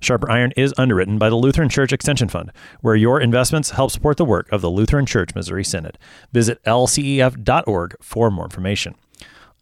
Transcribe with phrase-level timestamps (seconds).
[0.00, 4.16] Sharper Iron is underwritten by the Lutheran Church Extension Fund, where your investments help support
[4.16, 5.98] the work of the Lutheran Church Missouri Synod.
[6.32, 8.94] Visit lcef.org for more information.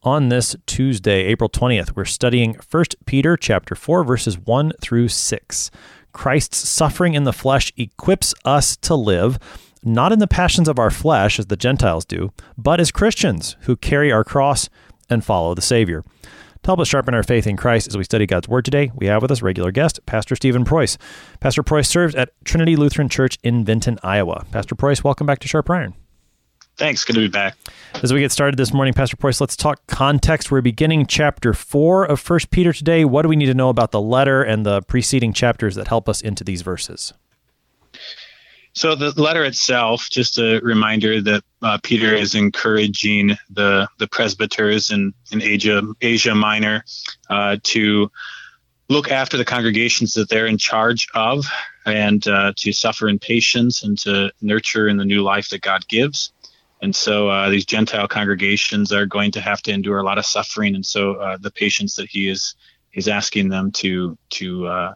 [0.02, 5.70] On this Tuesday, April 20th, we're studying 1 Peter chapter 4 verses 1 through 6.
[6.12, 9.38] Christ's suffering in the flesh equips us to live
[9.82, 13.76] not in the passions of our flesh as the Gentiles do, but as Christians who
[13.76, 14.68] carry our cross
[15.10, 16.04] and follow the Savior.
[16.64, 19.04] To help us sharpen our faith in Christ as we study God's Word today, we
[19.04, 20.96] have with us regular guest, Pastor Stephen Preus.
[21.38, 24.46] Pastor Preus serves at Trinity Lutheran Church in Vinton, Iowa.
[24.50, 25.92] Pastor Preus, welcome back to Sharp Iron.
[26.78, 27.04] Thanks.
[27.04, 27.58] Good to be back.
[28.02, 30.50] As we get started this morning, Pastor Preus, let's talk context.
[30.50, 33.04] We're beginning chapter 4 of First Peter today.
[33.04, 36.08] What do we need to know about the letter and the preceding chapters that help
[36.08, 37.12] us into these verses?
[38.74, 44.90] So the letter itself, just a reminder that uh, Peter is encouraging the the presbyters
[44.90, 46.84] in, in Asia Asia Minor
[47.30, 48.10] uh, to
[48.88, 51.46] look after the congregations that they're in charge of,
[51.86, 55.86] and uh, to suffer in patience and to nurture in the new life that God
[55.86, 56.32] gives.
[56.82, 60.26] And so uh, these Gentile congregations are going to have to endure a lot of
[60.26, 62.56] suffering, and so uh, the patience that he is
[62.92, 64.94] is asking them to to uh,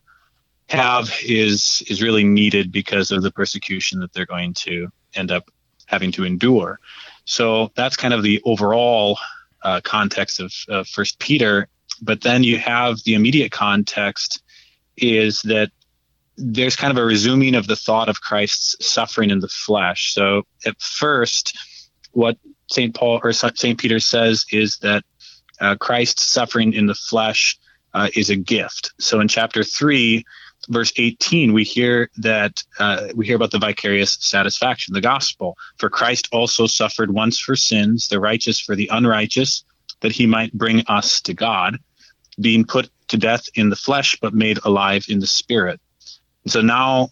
[0.68, 5.50] have is is really needed because of the persecution that they're going to end up
[5.86, 6.78] having to endure.
[7.24, 9.18] So that's kind of the overall
[9.62, 11.68] uh, context of, First Peter.
[12.02, 14.42] But then you have the immediate context
[14.96, 15.70] is that
[16.36, 20.14] there's kind of a resuming of the thought of Christ's suffering in the flesh.
[20.14, 21.56] So at first,
[22.12, 22.38] what
[22.70, 25.02] Saint Paul or Saint Peter says is that
[25.60, 27.58] uh, Christ's suffering in the flesh
[27.94, 28.92] uh, is a gift.
[29.00, 30.24] So in chapter three,
[30.68, 35.56] verse 18, we hear that uh, we hear about the vicarious satisfaction, the gospel.
[35.78, 39.64] For Christ also suffered once for sins, the righteous for the unrighteous,
[40.00, 41.78] that he might bring us to God,
[42.40, 45.80] being put to death in the flesh, but made alive in the spirit.
[46.44, 47.10] And so now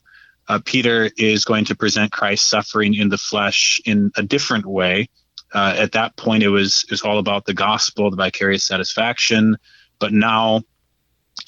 [0.48, 5.08] uh, Peter is going to present Christ's suffering in the flesh in a different way.
[5.52, 9.56] Uh, at that point, it was it was all about the gospel, the vicarious satisfaction.
[9.98, 10.62] But now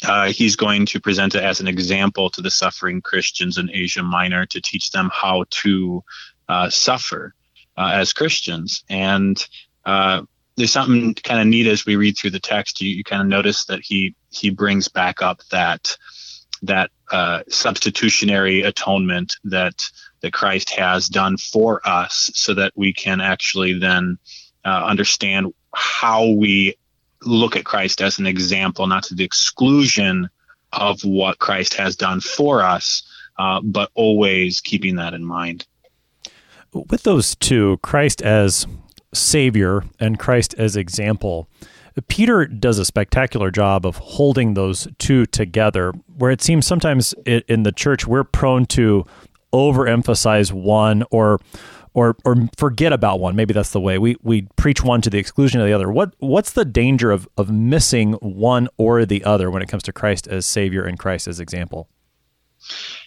[0.05, 4.03] uh, he's going to present it as an example to the suffering Christians in Asia
[4.03, 6.05] Minor to teach them how to
[6.49, 7.35] uh, suffer
[7.77, 8.85] uh, as Christians.
[8.89, 9.45] And
[9.85, 10.23] uh,
[10.57, 12.81] there's something kind of neat as we read through the text.
[12.81, 15.97] You, you kind of notice that he he brings back up that
[16.63, 19.83] that uh, substitutionary atonement that
[20.21, 24.19] that Christ has done for us, so that we can actually then
[24.65, 26.75] uh, understand how we
[27.29, 30.29] look at Christ as an example, not to the exclusion
[30.73, 33.03] of what Christ has done for us,
[33.39, 35.67] uh, but always keeping that in mind.
[36.73, 38.67] With those two, Christ as
[39.15, 41.49] Savior and Christ as example,
[42.09, 47.63] Peter does a spectacular job of holding those two together, where it seems sometimes in
[47.63, 49.05] the church we're prone to
[49.53, 51.41] overemphasize one or
[51.99, 53.35] or or forget about one.
[53.35, 55.91] Maybe that's the way we we preach one to the exclusion of the other.
[55.91, 59.93] What what's the danger of of missing one or the other when it comes to
[59.93, 61.89] Christ as Savior and Christ as example?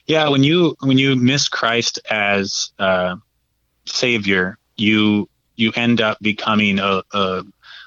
[0.05, 3.15] Yeah, when you when you miss Christ as uh,
[3.85, 7.43] Savior, you you end up becoming a, a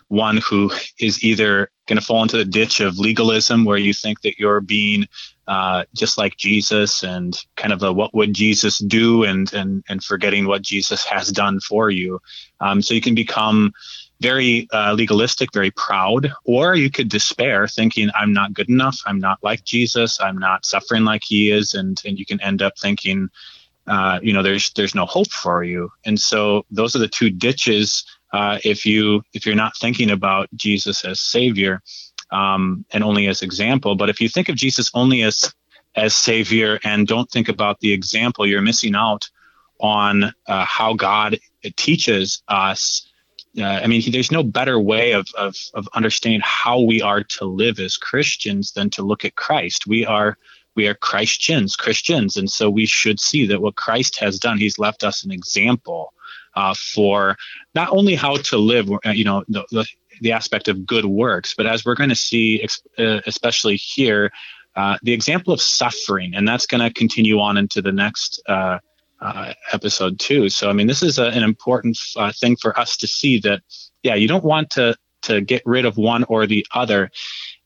[0.09, 4.23] one who is either going to fall into the ditch of legalism, where you think
[4.23, 5.07] that you're being
[5.47, 10.03] uh, just like Jesus and kind of a what would Jesus do and and and
[10.03, 12.21] forgetting what Jesus has done for you.
[12.61, 13.73] Um, so you can become
[14.21, 19.19] very uh, legalistic, very proud, or you could despair, thinking I'm not good enough, I'm
[19.19, 22.79] not like Jesus, I'm not suffering like He is, and and you can end up
[22.79, 23.29] thinking,
[23.87, 25.91] uh, you know, there's there's no hope for you.
[26.07, 28.05] And so those are the two ditches.
[28.33, 31.83] Uh, if you if you're not thinking about Jesus as Savior,
[32.35, 33.95] um, and only as example.
[33.95, 35.55] But if you think of Jesus only as
[35.97, 39.31] as Savior and don't think about the example, you're missing out
[39.79, 41.39] on uh, how God
[41.77, 43.09] teaches us.
[43.57, 47.45] Uh, I mean, there's no better way of, of, of understanding how we are to
[47.45, 49.87] live as Christians than to look at Christ.
[49.87, 50.37] We are
[50.75, 54.77] we are Christians, Christians, and so we should see that what Christ has done, He's
[54.77, 56.13] left us an example
[56.57, 57.37] uh, for
[57.75, 59.87] not only how to live, uh, you know, the, the,
[60.21, 62.67] the aspect of good works, but as we're going to see,
[62.99, 64.31] uh, especially here,
[64.77, 68.79] uh, the example of suffering, and that's going to continue on into the next uh,
[69.21, 70.49] uh, episode too.
[70.49, 73.61] So, I mean, this is a, an important uh, thing for us to see that
[74.03, 77.11] yeah, you don't want to to get rid of one or the other,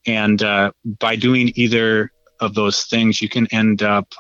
[0.07, 4.13] and uh, by doing either of those things, you can end up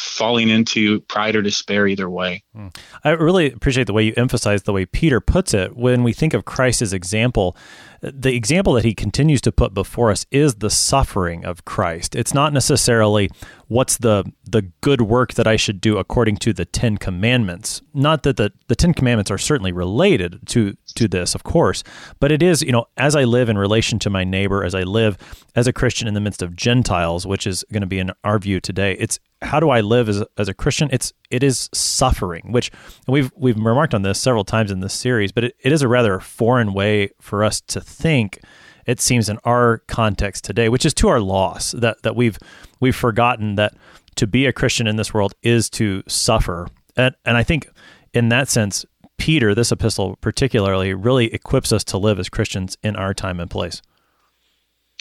[0.00, 2.42] falling into pride or despair either way.
[2.54, 2.68] Hmm.
[3.04, 5.76] I really appreciate the way you emphasize the way Peter puts it.
[5.76, 7.56] When we think of Christ's example,
[8.00, 12.14] the example that he continues to put before us is the suffering of Christ.
[12.14, 13.30] It's not necessarily
[13.68, 17.82] what's the the good work that I should do according to the Ten Commandments.
[17.94, 21.82] Not that the, the Ten Commandments are certainly related to to this, of course,
[22.18, 24.82] but it is, you know, as I live in relation to my neighbor, as I
[24.82, 25.16] live
[25.54, 28.38] as a Christian in the midst of Gentiles, which is going to be in our
[28.38, 30.88] view today, it's how do I live as a, as a Christian?
[30.92, 32.70] It's it is suffering, which
[33.08, 35.88] we've we've remarked on this several times in this series, but it, it is a
[35.88, 38.40] rather foreign way for us to think.
[38.86, 42.38] It seems in our context today, which is to our loss that that we've
[42.80, 43.74] we've forgotten that
[44.16, 47.68] to be a Christian in this world is to suffer, and and I think
[48.12, 48.84] in that sense,
[49.20, 53.50] Peter, this epistle particularly, really equips us to live as Christians in our time and
[53.50, 53.82] place.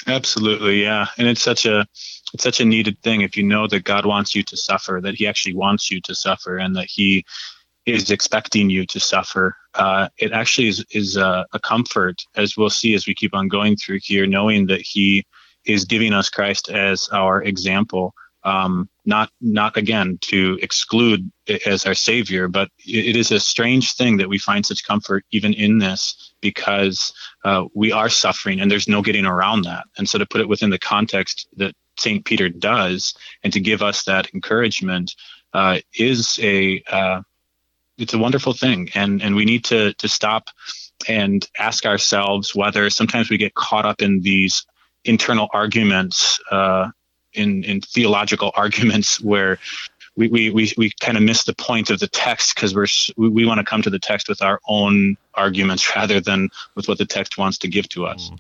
[0.08, 1.88] Absolutely, yeah, and it's such a
[2.34, 5.16] it's such a needed thing if you know that God wants you to suffer, that
[5.16, 7.26] He actually wants you to suffer, and that He
[7.86, 9.56] is expecting you to suffer.
[9.74, 13.48] Uh, it actually is is a, a comfort, as we'll see as we keep on
[13.48, 15.26] going through here, knowing that He
[15.66, 18.14] is giving us Christ as our example.
[18.44, 21.30] Um, not not again to exclude
[21.66, 25.54] as our savior, but it is a strange thing that we find such comfort even
[25.54, 27.12] in this because
[27.44, 29.84] uh, we are suffering and there's no getting around that.
[29.98, 32.24] And so to put it within the context that St.
[32.24, 33.14] Peter does,
[33.44, 35.14] and to give us that encouragement
[35.54, 37.22] uh, is a uh,
[37.98, 40.50] it's a wonderful thing, and and we need to to stop
[41.08, 44.66] and ask ourselves whether sometimes we get caught up in these
[45.06, 46.90] internal arguments, uh,
[47.40, 49.58] in in theological arguments where
[50.16, 53.30] we, we, we, we kind of miss the point of the text because we're we,
[53.30, 56.98] we want to come to the text with our own arguments rather than with what
[56.98, 58.30] the text wants to give to us.
[58.30, 58.40] Mm.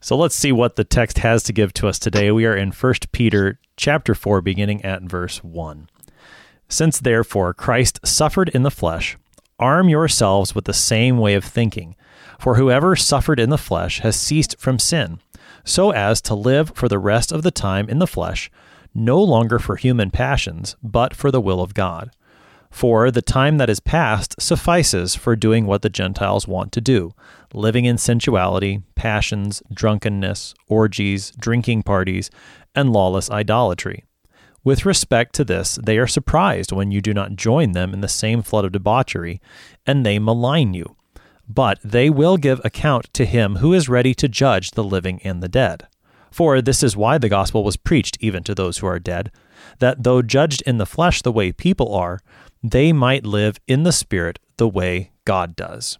[0.00, 2.30] So let's see what the text has to give to us today.
[2.30, 5.90] We are in 1 Peter chapter 4 beginning at verse 1.
[6.68, 9.16] Since therefore Christ suffered in the flesh,
[9.58, 11.96] arm yourselves with the same way of thinking.
[12.38, 15.18] For whoever suffered in the flesh has ceased from sin,
[15.68, 18.50] so as to live for the rest of the time in the flesh,
[18.94, 22.10] no longer for human passions, but for the will of God.
[22.70, 27.12] For the time that is past suffices for doing what the Gentiles want to do,
[27.54, 32.30] living in sensuality, passions, drunkenness, orgies, drinking parties,
[32.74, 34.04] and lawless idolatry.
[34.64, 38.08] With respect to this, they are surprised when you do not join them in the
[38.08, 39.40] same flood of debauchery,
[39.86, 40.96] and they malign you.
[41.48, 45.42] But they will give account to him who is ready to judge the living and
[45.42, 45.86] the dead.
[46.30, 49.32] For this is why the gospel was preached even to those who are dead,
[49.78, 52.20] that though judged in the flesh the way people are,
[52.62, 55.98] they might live in the Spirit the way God does.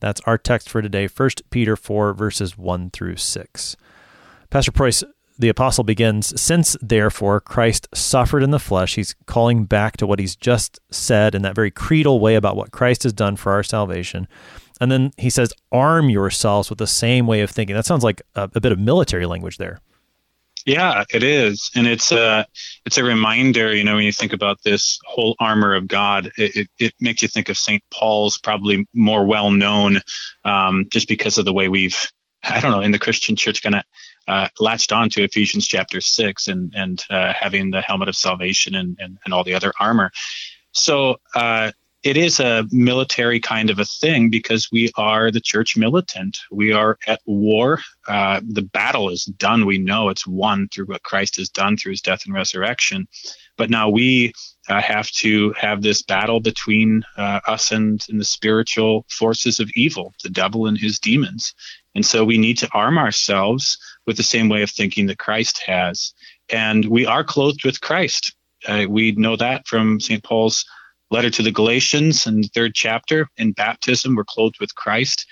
[0.00, 3.76] That's our text for today, 1 Peter 4, verses 1 through 6.
[4.50, 5.04] Pastor Preus,
[5.38, 10.18] the apostle begins, Since therefore Christ suffered in the flesh, he's calling back to what
[10.18, 13.62] he's just said in that very creedal way about what Christ has done for our
[13.62, 14.26] salvation.
[14.82, 17.76] And then he says, Arm yourselves with the same way of thinking.
[17.76, 19.78] That sounds like a, a bit of military language there.
[20.66, 22.46] Yeah, it is, and it's a
[22.84, 23.74] it's a reminder.
[23.74, 27.22] You know, when you think about this whole armor of God, it, it, it makes
[27.22, 30.00] you think of Saint Paul's, probably more well known,
[30.44, 32.10] um, just because of the way we've
[32.44, 33.82] I don't know in the Christian church kind of
[34.26, 38.74] uh, latched on to Ephesians chapter six and and uh, having the helmet of salvation
[38.74, 40.10] and, and and all the other armor.
[40.72, 45.76] So uh, it is a military kind of a thing because we are the church
[45.76, 46.36] militant.
[46.50, 47.80] We are at war.
[48.08, 49.66] Uh, the battle is done.
[49.66, 53.06] We know it's won through what Christ has done through his death and resurrection.
[53.56, 54.32] But now we
[54.68, 59.70] uh, have to have this battle between uh, us and, and the spiritual forces of
[59.76, 61.54] evil, the devil and his demons.
[61.94, 65.62] And so we need to arm ourselves with the same way of thinking that Christ
[65.66, 66.14] has.
[66.48, 68.34] And we are clothed with Christ.
[68.66, 70.22] Uh, we know that from St.
[70.24, 70.64] Paul's
[71.12, 73.28] letter to the Galatians in the third chapter.
[73.36, 75.26] In baptism, we're clothed with Christ.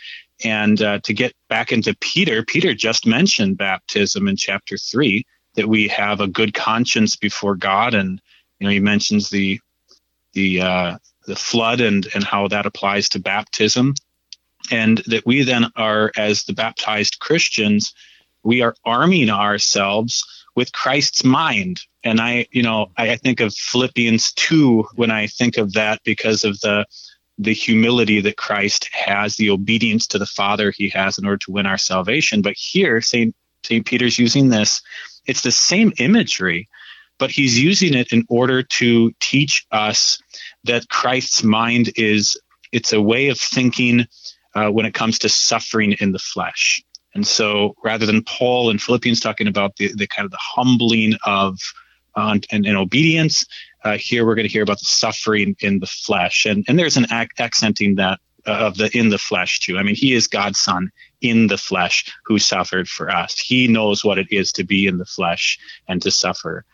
[0.44, 5.68] And uh, to get back into Peter, Peter just mentioned baptism in chapter three, that
[5.68, 7.94] we have a good conscience before God.
[7.94, 8.20] And,
[8.58, 9.58] you know, he mentions the,
[10.34, 13.94] the, uh, the flood and, and how that applies to baptism.
[14.70, 17.94] And that we then are, as the baptized Christians,
[18.42, 21.80] we are arming ourselves with Christ's mind.
[22.04, 26.44] And I, you know, I, think of Philippians 2 when I think of that because
[26.44, 26.84] of the
[27.38, 31.52] the humility that Christ has, the obedience to the Father he has in order to
[31.52, 32.42] win our salvation.
[32.42, 33.34] But here, St.
[33.64, 33.86] St.
[33.86, 34.82] Peter's using this,
[35.24, 36.68] it's the same imagery,
[37.18, 40.18] but he's using it in order to teach us
[40.64, 42.38] that Christ's mind is
[42.70, 44.04] it's a way of thinking
[44.54, 46.82] uh, when it comes to suffering in the flesh.
[47.14, 51.14] And so rather than Paul in Philippians talking about the, the kind of the humbling
[51.24, 51.58] of
[52.16, 53.46] uh, and, and, obedience,
[53.84, 56.44] uh, here we're going to hear about the suffering in the flesh.
[56.44, 59.78] And, and there's an ac- accenting that uh, of the in the flesh too.
[59.78, 60.90] I mean, he is God's son
[61.20, 63.38] in the flesh who suffered for us.
[63.38, 66.64] He knows what it is to be in the flesh and to suffer.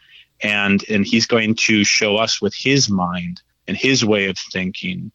[0.42, 5.10] And, and he's going to show us with his mind and his way of thinking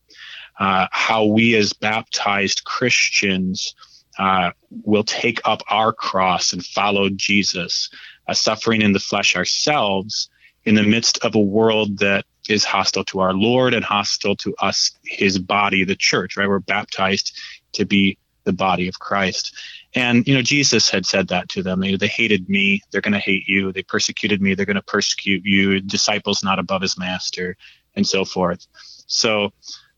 [0.60, 3.74] uh, how we as baptized Christians
[4.18, 4.52] uh,
[4.84, 7.90] will take up our cross and follow Jesus,
[8.28, 10.30] uh, suffering in the flesh ourselves
[10.66, 14.54] in the midst of a world that is hostile to our Lord and hostile to
[14.62, 16.48] us, his body, the church, right?
[16.48, 17.38] We're baptized
[17.74, 19.56] to be the body of Christ.
[19.94, 21.80] And, you know, Jesus had said that to them.
[21.80, 22.82] They, they hated me.
[22.92, 23.72] They're going to hate you.
[23.72, 24.56] They persecuted me.
[24.56, 25.80] They're going to persecute you.
[25.82, 27.56] Disciples not above his master,
[27.96, 28.66] and so forth.
[29.08, 29.52] So,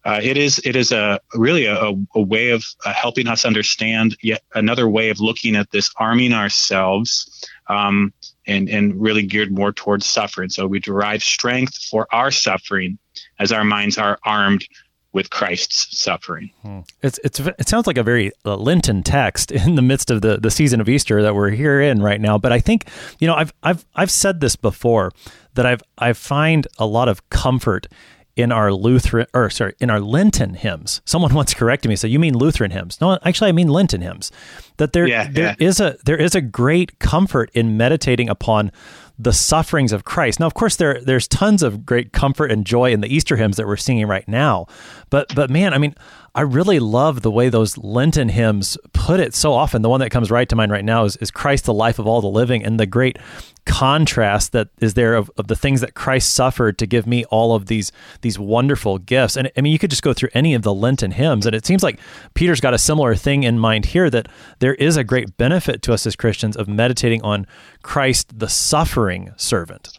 [0.05, 4.17] uh, it is it is a really a, a way of uh, helping us understand
[4.21, 8.13] yet another way of looking at this arming ourselves um,
[8.45, 12.97] and and really geared more towards suffering so we derive strength for our suffering
[13.39, 14.65] as our minds are armed
[15.13, 16.49] with Christ's suffering.
[16.63, 16.79] Hmm.
[17.03, 20.37] It's it's it sounds like a very uh, Lenten text in the midst of the
[20.37, 22.37] the season of Easter that we're here in right now.
[22.37, 25.11] But I think you know I've I've I've said this before
[25.53, 27.87] that I've I find a lot of comfort
[28.35, 31.01] in our Lutheran or sorry, in our Lenten hymns.
[31.05, 32.99] Someone once corrected me, so you mean Lutheran hymns.
[32.99, 34.31] No, actually I mean Lenten hymns.
[34.77, 35.67] That there yeah, there yeah.
[35.67, 38.71] is a there is a great comfort in meditating upon
[39.19, 40.39] the sufferings of Christ.
[40.39, 43.57] Now, of course, there there's tons of great comfort and joy in the Easter hymns
[43.57, 44.67] that we're singing right now.
[45.09, 45.93] But but man, I mean,
[46.33, 49.83] I really love the way those Lenten hymns put it so often.
[49.83, 52.07] The one that comes right to mind right now is, is Christ, the life of
[52.07, 53.17] all the living, and the great
[53.65, 57.55] contrast that is there of, of the things that Christ suffered to give me all
[57.55, 57.91] of these
[58.21, 59.35] these wonderful gifts.
[59.35, 61.65] And I mean, you could just go through any of the Lenten hymns, and it
[61.65, 61.99] seems like
[62.33, 64.27] Peter's got a similar thing in mind here that
[64.59, 67.47] there is a great benefit to us as Christians of meditating on
[67.81, 69.97] Christ, the suffering servant.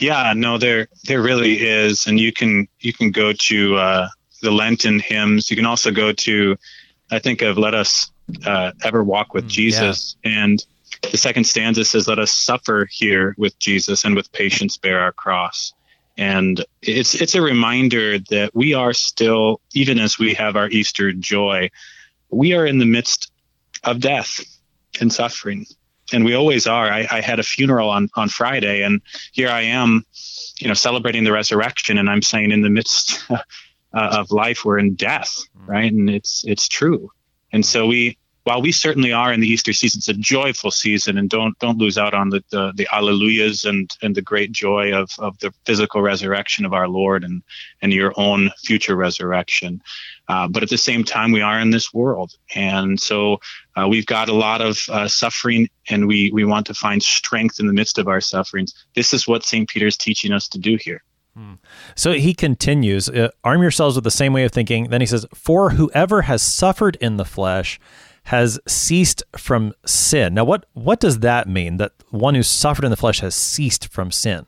[0.00, 4.08] Yeah, no, there there really is, and you can you can go to uh,
[4.42, 5.50] the Lenten hymns.
[5.50, 6.56] You can also go to,
[7.10, 8.10] I think of "Let Us
[8.44, 10.44] uh, Ever Walk with mm, Jesus," yeah.
[10.44, 10.64] and
[11.10, 15.12] the second stanza says, "Let us suffer here with Jesus, and with patience bear our
[15.12, 15.72] cross."
[16.16, 21.12] And it's it's a reminder that we are still, even as we have our Easter
[21.12, 21.70] joy,
[22.30, 23.32] we are in the midst
[23.82, 24.40] of death
[25.00, 25.66] and suffering,
[26.12, 26.86] and we always are.
[26.86, 29.00] I, I had a funeral on on Friday, and
[29.32, 30.04] here I am,
[30.60, 33.38] you know, celebrating the resurrection, and I'm saying in the midst uh,
[33.94, 35.68] of life we're in death mm.
[35.68, 37.10] right and it's it's true
[37.52, 41.16] and so we while we certainly are in the Easter season, it's a joyful season,
[41.16, 44.94] and don't don't lose out on the the, the alleluias and and the great joy
[44.94, 47.42] of of the physical resurrection of our Lord and
[47.80, 49.82] and your own future resurrection.
[50.28, 53.40] Uh, but at the same time, we are in this world, and so
[53.76, 57.58] uh, we've got a lot of uh, suffering, and we we want to find strength
[57.58, 58.74] in the midst of our sufferings.
[58.94, 61.02] This is what Saint Peter's teaching us to do here.
[61.34, 61.54] Hmm.
[61.96, 64.88] So he continues, uh, arm yourselves with the same way of thinking.
[64.90, 67.80] Then he says, For whoever has suffered in the flesh
[68.24, 70.34] has ceased from sin.
[70.34, 71.76] Now, what, what does that mean?
[71.76, 74.46] That one who suffered in the flesh has ceased from sin?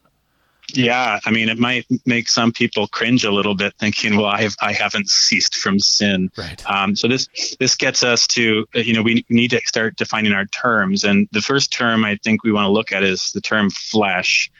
[0.74, 4.42] Yeah, I mean, it might make some people cringe a little bit, thinking, "Well, I
[4.42, 6.68] have I haven't ceased from sin." Right.
[6.68, 7.28] Um, so this
[7.60, 11.40] this gets us to you know we need to start defining our terms, and the
[11.40, 14.50] first term I think we want to look at is the term flesh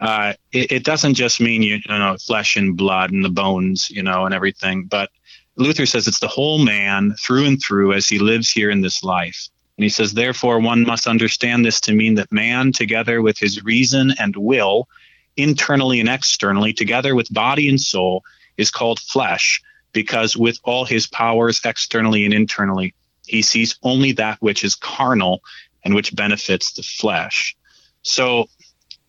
[0.00, 3.90] uh, it, it, doesn't just mean you, you know flesh and blood and the bones,
[3.90, 4.84] you know, and everything.
[4.84, 5.10] But
[5.56, 9.04] Luther says it's the whole man through and through as he lives here in this
[9.04, 9.48] life.
[9.76, 13.64] And he says, therefore, one must understand this to mean that man, together with his
[13.64, 14.88] reason and will,
[15.36, 18.22] internally and externally, together with body and soul,
[18.56, 19.60] is called flesh,
[19.92, 22.94] because with all his powers externally and internally,
[23.26, 25.42] he sees only that which is carnal
[25.84, 27.56] and which benefits the flesh.
[28.02, 28.48] So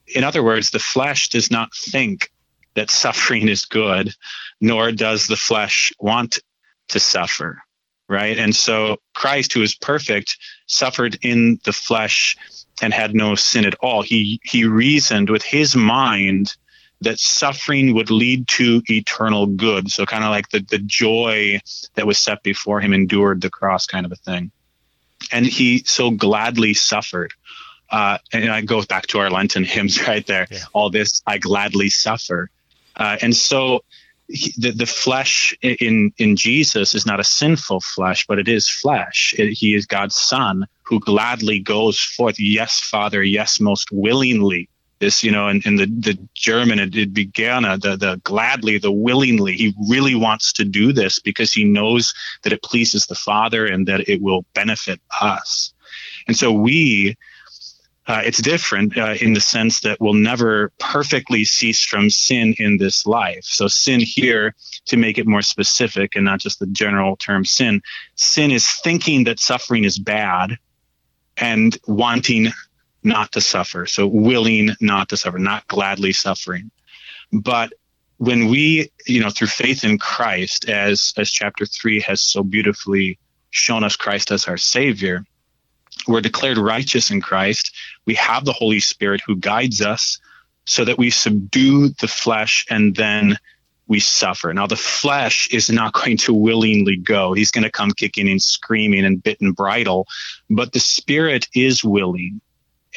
[0.07, 2.31] in other words, the flesh does not think
[2.75, 4.13] that suffering is good,
[4.62, 6.39] nor does the flesh want
[6.89, 7.62] to suffer,
[8.07, 8.38] right?
[8.38, 12.35] And so Christ, who is perfect, suffered in the flesh
[12.81, 14.01] and had no sin at all.
[14.01, 16.55] He he reasoned with his mind
[17.01, 19.91] that suffering would lead to eternal good.
[19.91, 21.59] So kind of like the, the joy
[21.95, 24.51] that was set before him endured the cross kind of a thing.
[25.31, 27.33] And he so gladly suffered
[27.89, 30.47] uh, and it goes back to our Lenten hymns right there.
[30.50, 30.59] Yeah.
[30.74, 32.50] All this I gladly suffer.
[32.95, 33.83] Uh, and so
[34.27, 38.70] he, the, the flesh in, in Jesus is not a sinful flesh, but it is
[38.70, 39.36] flesh.
[39.38, 42.39] It, he is God's son who gladly goes forth.
[42.39, 43.24] Yes, Father.
[43.24, 47.77] Yes, most willingly this you know in, in the, the german it, it began uh,
[47.77, 52.13] the, the gladly the willingly he really wants to do this because he knows
[52.44, 55.74] that it pleases the father and that it will benefit us
[56.27, 57.15] and so we
[58.07, 62.77] uh, it's different uh, in the sense that we'll never perfectly cease from sin in
[62.77, 63.43] this life.
[63.43, 64.53] So, sin here,
[64.85, 67.81] to make it more specific and not just the general term sin,
[68.15, 70.57] sin is thinking that suffering is bad
[71.38, 72.50] and wanting
[73.03, 73.88] not to suffer.
[73.88, 76.69] So, willing not to suffer, not gladly suffering.
[77.31, 77.74] But
[78.17, 83.17] when we, you know, through faith in Christ, as as chapter three has so beautifully
[83.50, 85.25] shown us Christ as our Savior,
[86.07, 87.75] we're declared righteous in Christ.
[88.05, 90.19] We have the Holy Spirit who guides us
[90.65, 93.38] so that we subdue the flesh and then
[93.88, 94.53] we suffer.
[94.53, 97.33] Now, the flesh is not going to willingly go.
[97.33, 100.07] He's going to come kicking and screaming and bit and bridle,
[100.50, 102.41] but the spirit is willing.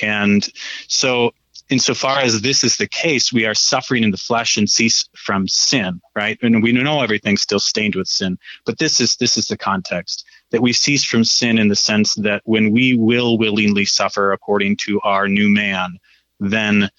[0.00, 0.48] And
[0.86, 1.32] so,
[1.68, 5.48] insofar as this is the case, we are suffering in the flesh and cease from
[5.48, 6.38] sin, right?
[6.40, 10.24] And we know everything's still stained with sin, but this is this is the context
[10.50, 14.76] that we cease from sin in the sense that when we will willingly suffer according
[14.84, 15.98] to our new man,
[16.40, 16.90] then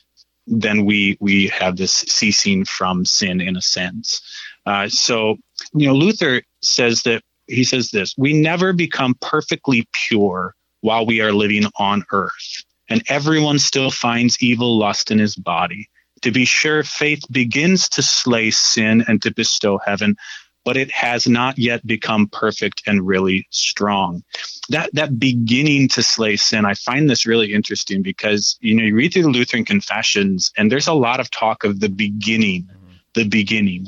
[0.48, 4.22] then we we have this ceasing from sin in a sense.
[4.66, 5.38] Uh, so
[5.74, 11.22] you know, Luther says that he says this: we never become perfectly pure while we
[11.22, 15.90] are living on earth, and everyone still finds evil lust in his body.
[16.22, 20.18] To be sure, faith begins to slay sin and to bestow heaven,
[20.66, 24.24] but it has not yet become perfect and really strong.
[24.70, 28.96] That that beginning to slay sin, I find this really interesting because you know you
[28.96, 32.94] read through the Lutheran confessions and there's a lot of talk of the beginning, mm-hmm.
[33.14, 33.88] the beginning,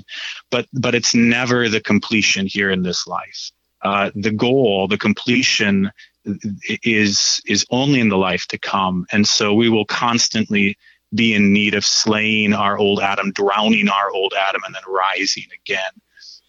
[0.50, 3.52] but but it's never the completion here in this life.
[3.82, 5.92] Uh, the goal, the completion
[6.84, 10.78] is is only in the life to come, and so we will constantly
[11.14, 15.48] be in need of slaying our old Adam, drowning our old Adam, and then rising
[15.62, 15.92] again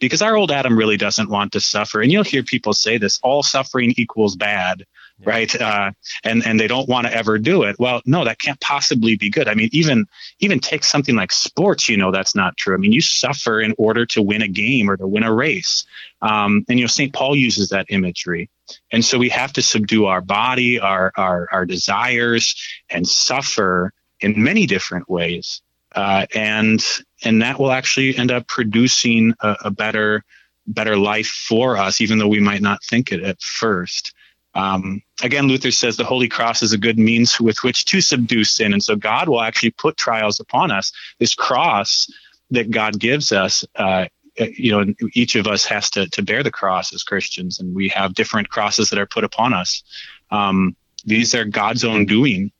[0.02, 2.02] because our old Adam really doesn't want to suffer.
[2.02, 4.84] And you'll hear people say this: all suffering equals bad,
[5.20, 5.30] yeah.
[5.30, 5.60] right?
[5.60, 5.92] Uh,
[6.24, 7.76] and and they don't want to ever do it.
[7.78, 9.46] Well, no, that can't possibly be good.
[9.46, 10.06] I mean, even
[10.40, 11.88] even take something like sports.
[11.88, 12.74] You know, that's not true.
[12.74, 15.86] I mean, you suffer in order to win a game or to win a race.
[16.20, 17.12] Um, and you know, St.
[17.12, 18.50] Paul uses that imagery.
[18.90, 22.56] And so we have to subdue our body, our our, our desires,
[22.90, 25.62] and suffer in many different ways.
[25.94, 26.84] Uh, and
[27.24, 30.24] and that will actually end up producing a, a, better
[30.66, 34.14] better life for us, even though we might not think it at first.
[34.54, 38.44] Um, again, Luther says the Holy Cross is a good means with which to subdue
[38.44, 40.92] sin, and so God will actually put trials upon us.
[41.18, 42.06] This cross
[42.50, 43.64] that God gives us.
[43.74, 47.74] Uh, you know, each of us has to, to bear the cross as Christians, and
[47.74, 49.82] we have different crosses that are put upon us.
[50.30, 50.74] Um,
[51.04, 52.50] these are God's own doing,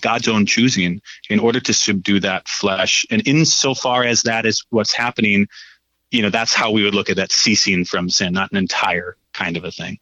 [0.00, 3.04] God's own choosing in order to subdue that flesh.
[3.10, 5.48] And insofar as that is what's happening,
[6.10, 9.16] you know, that's how we would look at that ceasing from sin, not an entire
[9.32, 9.98] kind of a thing.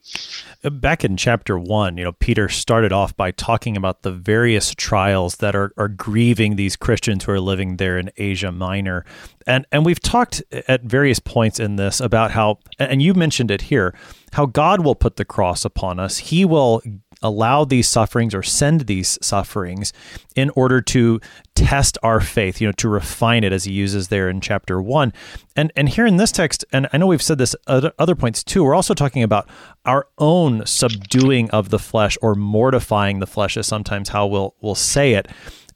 [0.63, 5.37] Back in chapter one, you know, Peter started off by talking about the various trials
[5.37, 9.05] that are, are grieving these Christians who are living there in Asia Minor.
[9.47, 13.63] And and we've talked at various points in this about how and you mentioned it
[13.63, 13.95] here,
[14.33, 16.19] how God will put the cross upon us.
[16.19, 16.83] He will
[17.23, 19.93] allow these sufferings or send these sufferings
[20.37, 21.21] in order to
[21.55, 25.13] test our faith, you know, to refine it as he uses there in chapter 1.
[25.57, 28.45] And and here in this text, and I know we've said this at other points
[28.45, 29.49] too, we're also talking about
[29.85, 34.75] our own subduing of the flesh or mortifying the flesh is sometimes how we'll we'll
[34.75, 35.29] say it.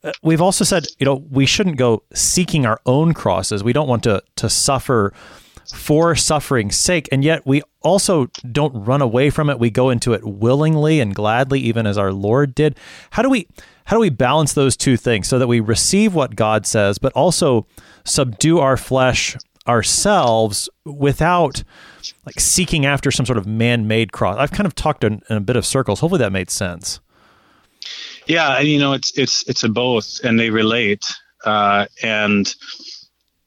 [0.05, 3.63] Uh, we've also said, you know, we shouldn't go seeking our own crosses.
[3.63, 5.13] We don't want to to suffer
[5.75, 7.09] for suffering's sake.
[7.13, 9.59] And yet we also don't run away from it.
[9.59, 12.79] We go into it willingly and gladly, even as our Lord did.
[13.11, 13.47] How do we
[13.85, 17.13] how do we balance those two things so that we receive what God says, but
[17.15, 17.67] also
[18.05, 21.63] subdue our flesh ourselves without
[22.27, 24.37] like seeking after some sort of man-made cross?
[24.39, 26.01] I've kind of talked in, in a bit of circles.
[26.01, 27.01] Hopefully that made sense.
[28.27, 31.05] Yeah, and you know it's it's it's a both, and they relate.
[31.45, 32.55] Uh, and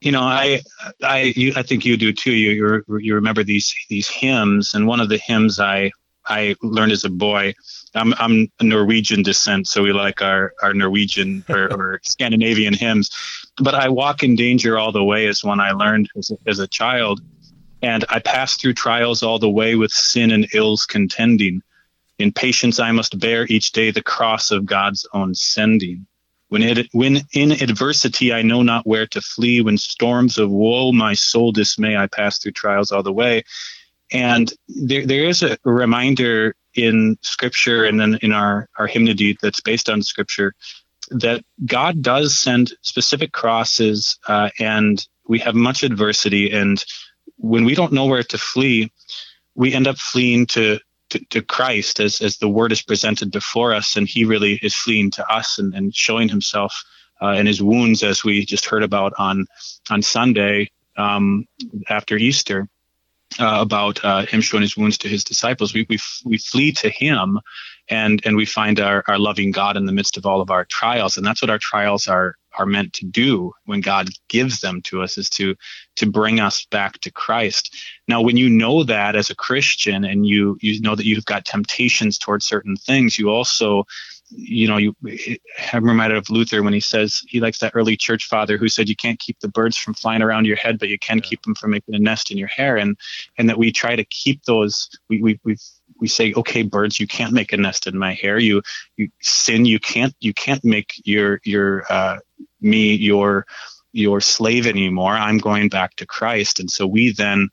[0.06, 0.62] you know, I
[1.02, 2.32] I you, I think you do too.
[2.32, 5.90] You you you remember these these hymns, and one of the hymns I
[6.24, 7.54] I learned as a boy.
[7.96, 13.10] I'm I'm a Norwegian descent, so we like our our Norwegian or, or Scandinavian hymns.
[13.58, 16.60] But I walk in danger all the way is one I learned as a, as
[16.60, 17.20] a child,
[17.82, 21.62] and I pass through trials all the way with sin and ills contending.
[22.20, 26.06] In patience I must bear each day the cross of God's own sending.
[26.48, 30.92] When, it, when in adversity I know not where to flee, when storms of woe
[30.92, 33.42] my soul dismay, I pass through trials all the way.
[34.12, 39.60] And there, there is a reminder in Scripture and then in our, our hymnody that's
[39.60, 40.54] based on Scripture
[41.10, 46.52] that God does send specific crosses, uh, and we have much adversity.
[46.52, 46.84] And
[47.36, 48.92] when we don't know where to flee,
[49.54, 50.78] we end up fleeing to
[51.10, 54.74] to, to Christ as, as the word is presented before us, and he really is
[54.74, 56.74] fleeing to us and, and showing himself
[57.20, 59.46] uh, his wounds, as we just heard about on
[59.90, 61.46] on Sunday um,
[61.88, 62.68] after Easter
[63.38, 65.74] uh, about uh, him showing his wounds to his disciples.
[65.74, 67.40] We, we, we flee to him
[67.88, 70.64] and, and we find our, our loving God in the midst of all of our
[70.64, 71.16] trials.
[71.16, 75.02] And that's what our trials are, are meant to do when God gives them to
[75.02, 75.54] us is to,
[75.96, 77.76] to bring us back to Christ.
[78.08, 81.44] Now, when you know that as a Christian and you, you know that you've got
[81.44, 83.86] temptations towards certain things, you also
[84.30, 84.94] you know, you
[85.72, 88.88] I'm reminded of Luther when he says he likes that early church father who said
[88.88, 91.24] you can't keep the birds from flying around your head, but you can yeah.
[91.24, 92.98] keep them from making a nest in your hair, and
[93.38, 94.88] and that we try to keep those.
[95.08, 95.56] We we we
[96.00, 98.38] we say, okay, birds, you can't make a nest in my hair.
[98.38, 98.62] You
[98.96, 99.64] you sin.
[99.64, 102.18] You can't you can't make your your uh,
[102.66, 103.46] me your
[103.92, 105.14] your slave anymore.
[105.14, 107.48] I'm going back to Christ, and so we then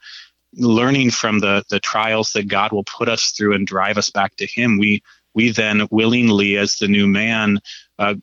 [0.56, 4.36] learning from the the trials that God will put us through and drive us back
[4.38, 4.78] to Him.
[4.78, 5.02] We
[5.34, 7.60] we then willingly, as the new man,
[8.00, 8.16] uh,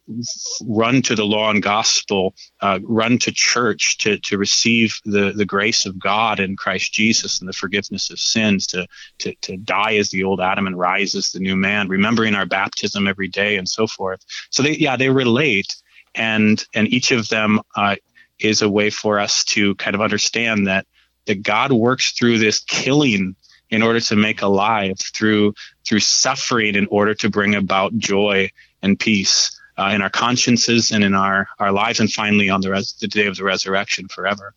[0.64, 5.44] run to the law and gospel, uh, run to church to, to receive the, the
[5.44, 8.86] grace of God in Christ Jesus and the forgiveness of sins, to,
[9.18, 12.46] to, to die as the old Adam and rise as the new man, remembering our
[12.46, 14.24] baptism every day and so forth.
[14.50, 15.74] So they, yeah, they relate,
[16.14, 17.96] and and each of them uh,
[18.38, 20.86] is a way for us to kind of understand that
[21.26, 23.36] that God works through this killing
[23.70, 25.54] in order to make alive through
[25.86, 28.50] through suffering in order to bring about joy
[28.82, 32.70] and peace uh, in our consciences and in our our lives and finally on the,
[32.70, 34.54] res- the day of the resurrection forever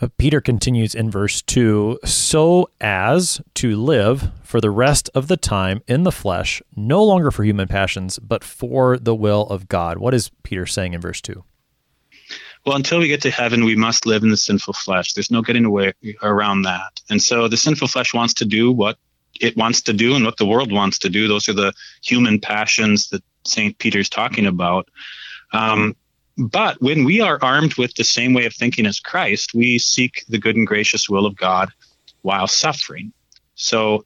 [0.00, 5.36] uh, Peter continues in verse 2 so as to live for the rest of the
[5.36, 9.98] time in the flesh, no longer for human passions, but for the will of God.
[9.98, 11.44] What is Peter saying in verse 2?
[12.66, 15.12] well, until we get to heaven, we must live in the sinful flesh.
[15.12, 17.00] There's no getting away around that.
[17.08, 18.98] And so the sinful flesh wants to do what
[19.40, 21.28] it wants to do and what the world wants to do.
[21.28, 23.78] Those are the human passions that St.
[23.78, 24.88] Peter's talking about.
[25.52, 25.94] Um,
[26.38, 30.24] but when we are armed with the same way of thinking as Christ, we seek
[30.28, 31.70] the good and gracious will of God
[32.22, 33.12] while suffering.
[33.54, 34.04] So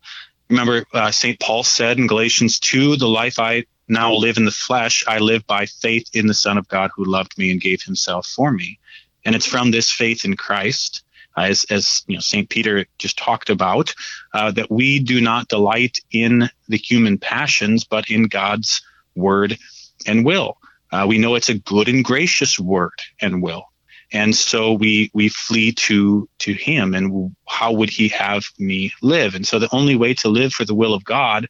[0.49, 1.40] remember, uh, St.
[1.40, 5.45] Paul said in Galatians 2 the life I now live in the flesh, I live
[5.47, 8.79] by faith in the Son of God who loved me and gave himself for me.
[9.25, 11.03] And it's from this faith in Christ,
[11.37, 12.49] uh, as, as you know, St.
[12.49, 13.93] Peter just talked about,
[14.33, 18.83] uh, that we do not delight in the human passions, but in God's
[19.16, 19.59] word
[20.07, 20.60] and will.
[20.92, 23.64] Uh, we know it's a good and gracious word and will.
[24.12, 29.35] And so we we flee to to him and how would he have me live?
[29.35, 31.46] And so the only way to live for the will of God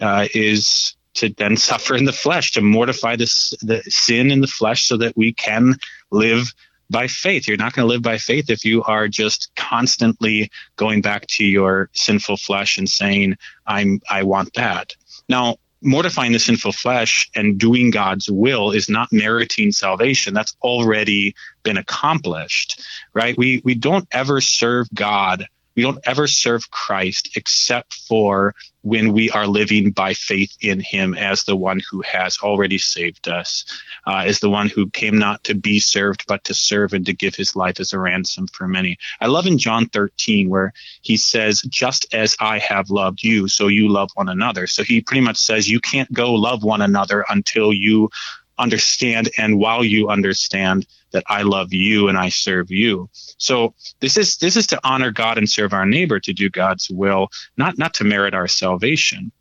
[0.00, 4.46] uh, is to then suffer in the flesh, to mortify this the sin in the
[4.46, 5.74] flesh so that we can
[6.10, 6.52] live
[6.90, 7.46] by faith.
[7.46, 11.44] You're not going to live by faith if you are just constantly going back to
[11.44, 13.36] your sinful flesh and saying,
[13.66, 14.94] I'm I want that.
[15.28, 20.34] Now, mortifying the sinful flesh and doing God's will is not meriting salvation.
[20.34, 22.82] That's already been accomplished,
[23.14, 23.36] right?
[23.36, 25.46] We we don't ever serve God
[25.78, 31.14] we don't ever serve Christ except for when we are living by faith in Him
[31.14, 33.64] as the one who has already saved us,
[34.04, 37.12] uh, as the one who came not to be served, but to serve and to
[37.12, 38.98] give His life as a ransom for many.
[39.20, 43.68] I love in John 13 where He says, Just as I have loved you, so
[43.68, 44.66] you love one another.
[44.66, 48.10] So He pretty much says, You can't go love one another until you
[48.58, 53.08] understand and while you understand that I love you and I serve you.
[53.38, 56.90] So this is this is to honor God and serve our neighbor to do God's
[56.90, 59.32] will, not not to merit our salvation.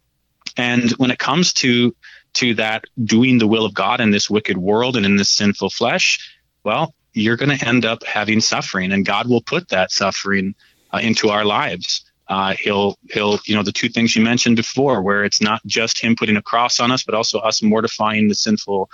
[0.55, 1.95] And when it comes to
[2.35, 5.71] to that doing the will of God in this wicked world and in this sinful
[5.71, 10.53] flesh, well, you're going to end up having suffering, and God will put that suffering
[10.93, 12.06] uh, into our lives.
[12.29, 16.03] Uh, he'll he'll you know the two things you mentioned before, where it's not just
[16.03, 18.89] him putting a cross on us, but also us mortifying the sinful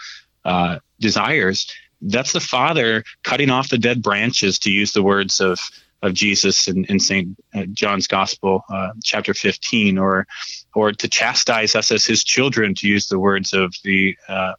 [0.45, 1.71] uh, desires.
[2.01, 5.59] That's the Father cutting off the dead branches, to use the words of
[6.03, 7.35] of Jesus in, in St.
[7.55, 10.27] Uh, John's Gospel, uh, chapter 15, or
[10.75, 14.53] or to chastise us as His children, to use the words of the uh,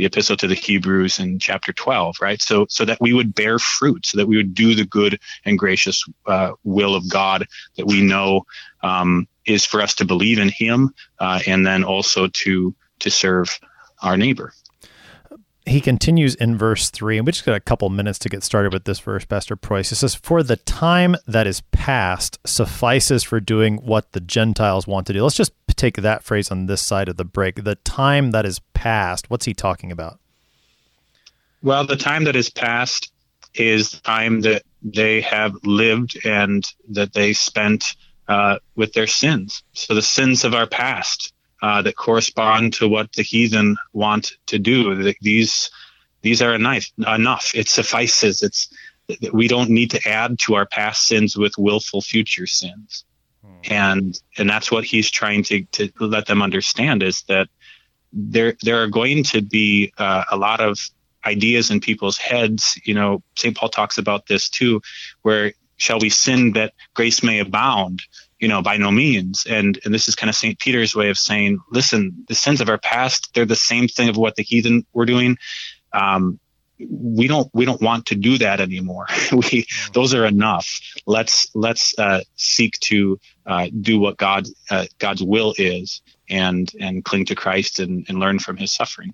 [0.00, 2.40] the epistle to the Hebrews in chapter 12, right?
[2.40, 5.58] So, so that we would bear fruit, so that we would do the good and
[5.58, 8.46] gracious uh, will of God that we know
[8.82, 13.60] um, is for us to believe in Him, uh, and then also to to serve
[14.02, 14.54] our neighbor.
[15.70, 18.72] He continues in verse 3, and we just got a couple minutes to get started
[18.72, 19.92] with this verse, Pastor Preus.
[19.92, 25.06] It says, For the time that is past suffices for doing what the Gentiles want
[25.06, 25.22] to do.
[25.22, 27.62] Let's just take that phrase on this side of the break.
[27.62, 30.18] The time that is past, what's he talking about?
[31.62, 33.12] Well, the time that is past
[33.54, 37.94] is time that they have lived and that they spent
[38.26, 39.62] uh, with their sins.
[39.74, 44.58] So the sins of our past uh, that correspond to what the heathen want to
[44.58, 45.12] do.
[45.20, 45.70] These
[46.22, 46.86] these are enough.
[46.98, 47.52] Enough.
[47.54, 48.42] It suffices.
[48.42, 48.68] It's
[49.32, 53.04] we don't need to add to our past sins with willful future sins.
[53.44, 53.72] Hmm.
[53.72, 57.48] And and that's what he's trying to to let them understand is that
[58.12, 60.78] there there are going to be uh, a lot of
[61.24, 62.78] ideas in people's heads.
[62.84, 63.56] You know, St.
[63.56, 64.80] Paul talks about this too,
[65.22, 68.02] where shall we sin that grace may abound?
[68.40, 69.46] You know, by no means.
[69.48, 70.58] And and this is kind of St.
[70.58, 74.16] Peter's way of saying, listen, the sins of our past, they're the same thing of
[74.16, 75.36] what the heathen were doing.
[75.92, 76.40] Um,
[76.88, 79.06] we don't we don't want to do that anymore.
[79.32, 80.80] we those are enough.
[81.06, 87.04] Let's let's uh, seek to uh, do what God uh, God's will is and and
[87.04, 89.12] cling to Christ and, and learn from His suffering.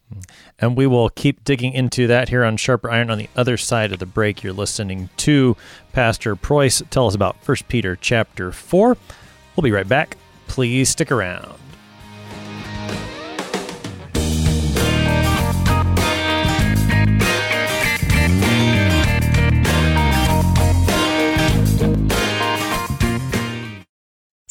[0.58, 3.10] And we will keep digging into that here on Sharper Iron.
[3.10, 5.56] On the other side of the break, you're listening to
[5.92, 8.96] Pastor Preus tell us about First Peter chapter four.
[9.56, 10.16] We'll be right back.
[10.46, 11.58] Please stick around.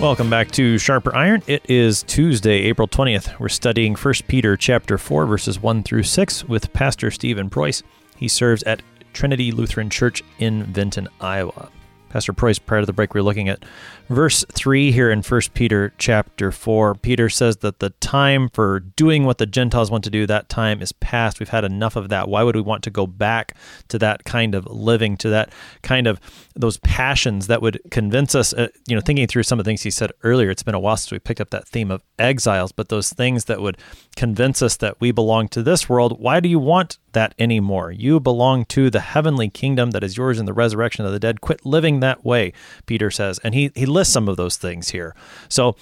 [0.00, 1.42] Welcome back to Sharper Iron.
[1.46, 3.38] It is Tuesday, April 20th.
[3.38, 7.82] We're studying 1 Peter chapter 4 verses 1 through 6 with Pastor Stephen Preus.
[8.16, 8.80] He serves at
[9.12, 11.68] Trinity Lutheran Church in Vinton, Iowa.
[12.08, 13.62] Pastor Preus, prior to the break, we are looking at
[14.10, 16.96] verse 3 here in 1 Peter chapter 4.
[16.96, 20.82] Peter says that the time for doing what the Gentiles want to do, that time
[20.82, 21.38] is past.
[21.38, 22.28] We've had enough of that.
[22.28, 23.56] Why would we want to go back
[23.88, 26.20] to that kind of living, to that kind of
[26.56, 29.82] those passions that would convince us, uh, you know, thinking through some of the things
[29.82, 32.72] he said earlier, it's been a while since we picked up that theme of exiles,
[32.72, 33.78] but those things that would
[34.16, 36.20] convince us that we belong to this world.
[36.20, 37.92] Why do you want that anymore?
[37.92, 41.40] You belong to the heavenly kingdom that is yours in the resurrection of the dead.
[41.40, 42.52] Quit living that way,
[42.86, 43.38] Peter says.
[43.44, 45.14] And he, he lists some of those things here.
[45.48, 45.76] So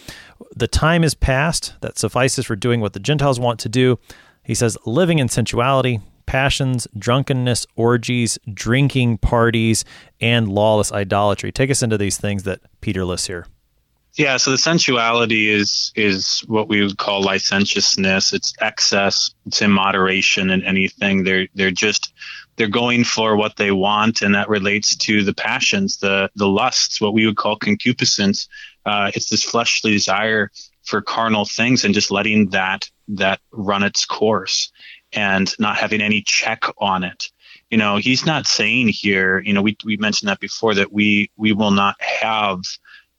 [0.55, 3.99] the time is past that suffices for doing what the Gentiles want to do.
[4.43, 9.85] He says, living in sensuality, passions, drunkenness, orgies, drinking parties,
[10.21, 11.53] and lawless idolatry.
[11.53, 13.47] Take us into these things that Peter lists here.
[14.15, 18.33] Yeah, so the sensuality is is what we would call licentiousness.
[18.33, 19.31] It's excess.
[19.47, 21.23] It's immoderation in anything.
[21.23, 22.08] They're they're just
[22.59, 27.01] they're going for what they want, and that relates to the passions, the the lusts,
[27.01, 28.49] what we would call concupiscence.
[28.85, 30.51] Uh, it's this fleshly desire
[30.85, 34.73] for carnal things, and just letting that that run its course,
[35.13, 37.31] and not having any check on it.
[37.71, 39.39] You know, he's not saying here.
[39.39, 42.61] You know, we we mentioned that before that we we will not have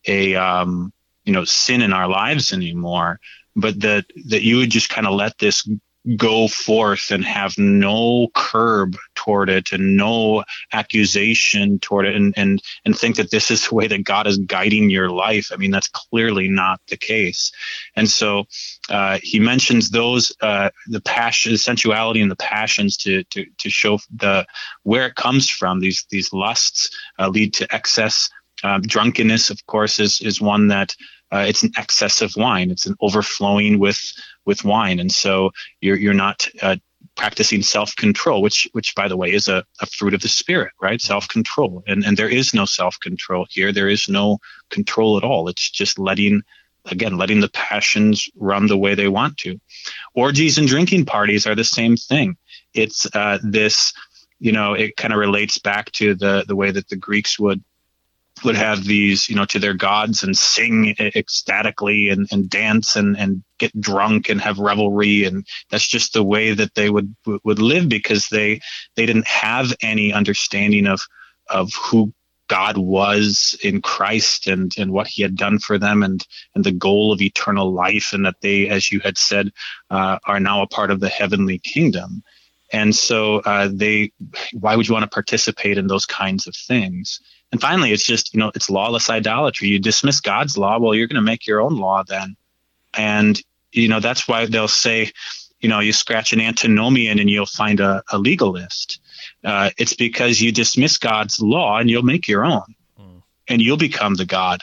[0.06, 0.92] a um,
[1.24, 3.22] you know sin in our lives anymore,
[3.56, 5.68] but that that you would just kind of let this
[6.16, 12.62] go forth and have no curb toward it and no accusation toward it and and
[12.86, 15.50] and think that this is the way that God is guiding your life.
[15.52, 17.52] I mean, that's clearly not the case.
[17.96, 18.46] And so
[18.90, 24.00] uh, he mentions those uh, the passion, sensuality, and the passions to to to show
[24.16, 24.46] the
[24.84, 25.80] where it comes from.
[25.80, 28.30] These these lusts uh, lead to excess
[28.64, 30.96] um, drunkenness, of course, is is one that
[31.32, 32.72] uh, it's an excess of wine.
[32.72, 34.00] It's an overflowing with
[34.46, 36.78] with wine, and so you're you're not uh,
[37.16, 40.72] practicing self control, which which by the way is a, a fruit of the spirit,
[40.82, 41.02] right?
[41.02, 43.72] Self control, and and there is no self control here.
[43.72, 45.48] There is no control at all.
[45.48, 46.42] It's just letting
[46.86, 49.60] again letting the passions run the way they want to.
[50.16, 52.38] Orgies and drinking parties are the same thing.
[52.74, 53.94] It's uh, this
[54.40, 57.64] you know it kind of relates back to the the way that the Greeks would
[58.44, 63.18] would have these, you know, to their gods and sing ecstatically and, and dance and,
[63.18, 65.26] and get drunk and have revelry.
[65.26, 68.62] And that's just the way that they would, would live because they,
[68.96, 71.02] they didn't have any understanding of,
[71.50, 72.14] of who
[72.48, 76.26] God was in Christ and, and what he had done for them and,
[76.56, 78.12] and the goal of eternal life.
[78.12, 79.52] And that they, as you had said,
[79.90, 82.24] uh, are now a part of the heavenly kingdom.
[82.72, 84.12] And so uh, they,
[84.54, 87.20] why would you want to participate in those kinds of things?
[87.52, 89.70] And finally, it's just, you know, it's lawless idolatry.
[89.70, 92.36] You dismiss God's law, well, you're going to make your own law then.
[92.94, 95.12] And, you know, that's why they'll say,
[95.60, 99.00] you know, you scratch an antinomian and you'll find a, a legalist.
[99.44, 103.22] Uh, it's because you dismiss God's law and you'll make your own, mm.
[103.48, 104.62] and you'll become the God.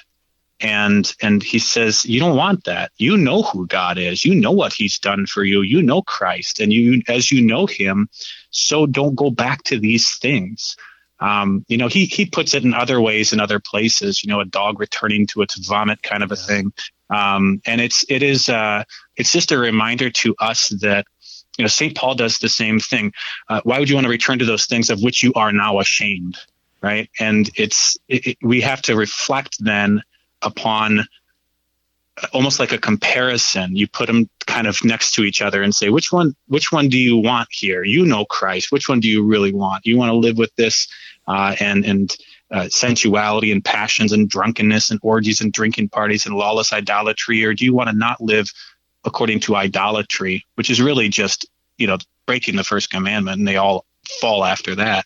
[0.59, 2.91] And and he says, you don't want that.
[2.97, 4.25] You know who God is.
[4.25, 5.61] You know what He's done for you.
[5.61, 8.09] You know Christ, and you as you know Him,
[8.51, 10.77] so don't go back to these things.
[11.21, 14.23] Um, you know, he he puts it in other ways in other places.
[14.23, 16.73] You know, a dog returning to its vomit, kind of a thing.
[17.11, 18.85] Um, and it's it is uh,
[19.17, 21.07] it's just a reminder to us that
[21.57, 21.97] you know St.
[21.97, 23.13] Paul does the same thing.
[23.49, 25.81] Uh, why would you want to return to those things of which you are now
[25.81, 26.37] ashamed,
[26.83, 27.09] right?
[27.19, 30.03] And it's it, it, we have to reflect then
[30.43, 31.07] upon
[32.33, 33.77] almost like a comparison.
[33.77, 36.89] You put them kind of next to each other and say which one which one
[36.89, 37.85] do you want here?
[37.85, 38.73] You know christ.
[38.73, 39.87] Which one do you really want?
[39.87, 40.89] You want to live with this
[41.27, 42.17] uh, and and
[42.51, 47.55] uh, sensuality and passions and drunkenness and orgies and drinking parties and lawless idolatry, or
[47.55, 48.51] do you want to not live
[49.05, 53.57] according to idolatry, which is really just you know breaking the first commandment, and they
[53.57, 53.85] all
[54.21, 55.05] fall after that,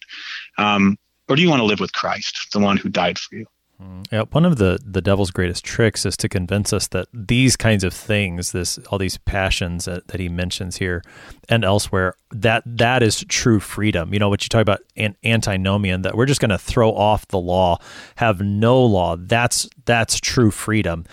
[0.58, 3.46] um, or do you want to live with Christ, the one who died for you?
[3.80, 7.56] Mm, yeah, one of the the devil's greatest tricks is to convince us that these
[7.56, 11.02] kinds of things, this all these passions that, that he mentions here
[11.48, 14.12] and elsewhere, that that is true freedom.
[14.12, 17.26] You know what you talk about an antinomian that we're just going to throw off
[17.28, 17.78] the law,
[18.16, 19.16] have no law.
[19.16, 21.06] That's that's true freedom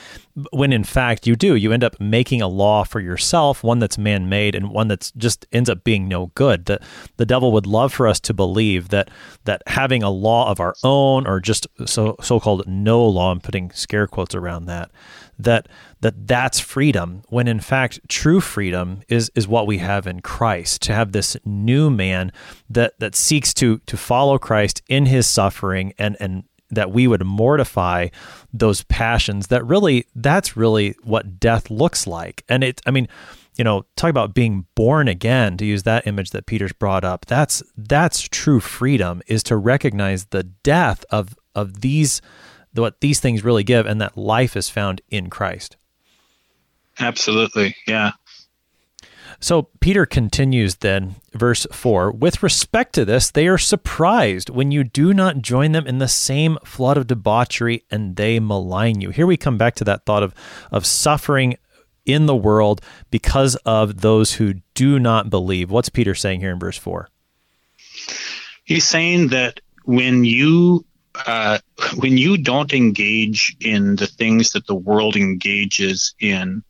[0.51, 3.97] when in fact you do you end up making a law for yourself one that's
[3.97, 6.65] man-made and one that's just ends up being no good.
[6.65, 6.83] That
[7.17, 9.09] the devil would love for us to believe that
[9.45, 13.71] that having a law of our own or just so so-called no law i'm putting
[13.71, 14.91] scare quotes around that
[15.39, 15.67] that
[16.01, 20.81] that that's freedom when in fact true freedom is is what we have in Christ.
[20.83, 22.31] To have this new man
[22.69, 27.23] that that seeks to to follow Christ in his suffering and and that we would
[27.25, 28.07] mortify
[28.53, 32.43] those passions that really that's really what death looks like.
[32.49, 33.07] And it i mean
[33.55, 37.25] you know talk about being born again to use that image that peter's brought up.
[37.25, 42.21] That's that's true freedom is to recognize the death of of these
[42.73, 45.77] what these things really give and that life is found in christ.
[46.99, 47.75] Absolutely.
[47.87, 48.11] Yeah
[49.39, 54.83] so Peter continues then, verse 4 With respect to this, they are surprised when you
[54.83, 59.11] do not join them in the same flood of debauchery and they malign you.
[59.11, 60.33] Here we come back to that thought of,
[60.71, 61.57] of suffering
[62.05, 65.69] in the world because of those who do not believe.
[65.69, 67.09] What's Peter saying here in verse 4?
[68.63, 70.85] He's saying that when you
[71.25, 71.57] uh,
[71.95, 76.63] when you don't engage in the things that the world engages in,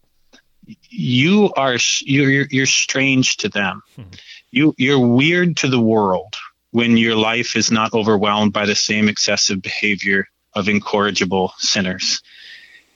[0.89, 3.81] you are you're you're strange to them.
[3.97, 4.09] Mm-hmm.
[4.51, 6.35] You you're weird to the world
[6.71, 12.21] when your life is not overwhelmed by the same excessive behavior of incorrigible sinners.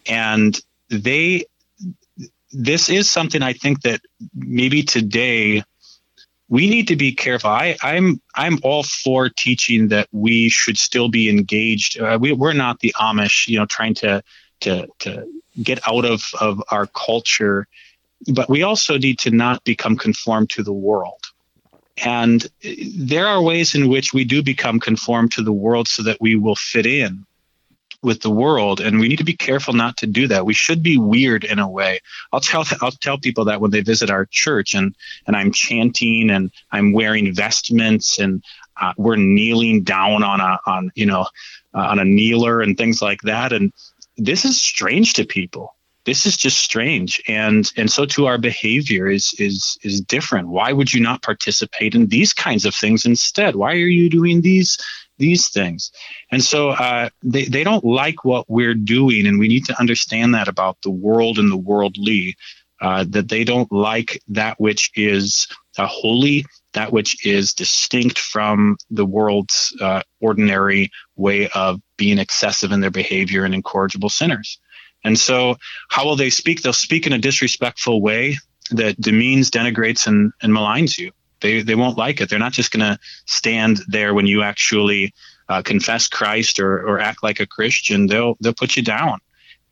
[0.07, 1.45] And they
[2.51, 4.01] this is something I think that
[4.33, 5.63] maybe today
[6.49, 7.49] we need to be careful.
[7.49, 11.99] I, I'm I'm all for teaching that we should still be engaged.
[11.99, 14.21] Uh, we, we're not the Amish, you know, trying to
[14.61, 15.25] to to
[15.61, 17.67] get out of, of our culture,
[18.33, 21.19] but we also need to not become conformed to the world.
[22.03, 22.47] And
[22.97, 26.35] there are ways in which we do become conformed to the world so that we
[26.35, 27.25] will fit in
[28.03, 30.81] with the world and we need to be careful not to do that we should
[30.81, 31.99] be weird in a way
[32.31, 34.95] i'll tell i'll tell people that when they visit our church and
[35.27, 38.43] and i'm chanting and i'm wearing vestments and
[38.81, 41.27] uh, we're kneeling down on a on you know
[41.75, 43.71] uh, on a kneeler and things like that and
[44.17, 45.75] this is strange to people.
[46.05, 47.21] This is just strange.
[47.27, 50.47] And and so too our behavior is is is different.
[50.47, 53.55] Why would you not participate in these kinds of things instead?
[53.55, 54.79] Why are you doing these
[55.19, 55.91] these things?
[56.31, 59.27] And so uh, they, they don't like what we're doing.
[59.27, 62.35] And we need to understand that about the world and the worldly
[62.81, 65.47] uh, that they don't like that which is
[65.77, 72.71] uh, holy that which is distinct from the world's uh, ordinary way of being excessive
[72.71, 74.59] in their behavior and incorrigible sinners.
[75.03, 75.57] And so,
[75.89, 76.61] how will they speak?
[76.61, 78.37] They'll speak in a disrespectful way
[78.71, 81.11] that demeans, denigrates, and, and maligns you.
[81.41, 82.29] They, they won't like it.
[82.29, 85.13] They're not just going to stand there when you actually
[85.49, 88.07] uh, confess Christ or, or act like a Christian.
[88.07, 89.19] They'll they'll put you down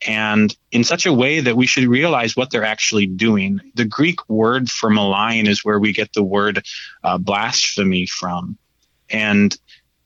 [0.06, 3.60] and in such a way that we should realize what they're actually doing.
[3.76, 6.66] The Greek word for malign is where we get the word
[7.04, 8.58] uh, blasphemy from.
[9.10, 9.56] And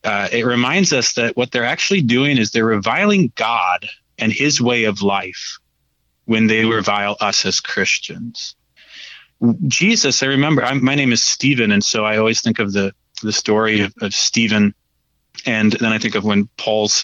[0.03, 3.87] uh, it reminds us that what they're actually doing is they're reviling God
[4.17, 5.59] and his way of life
[6.25, 8.55] when they revile us as Christians.
[9.67, 12.93] Jesus, I remember, I'm, my name is Stephen, and so I always think of the,
[13.21, 14.73] the story of, of Stephen.
[15.45, 17.03] And then I think of when Paul's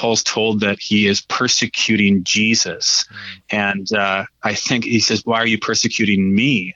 [0.00, 3.04] Paul's told that he is persecuting Jesus.
[3.04, 3.42] Mm.
[3.50, 6.74] And uh, I think he says, Why are you persecuting me?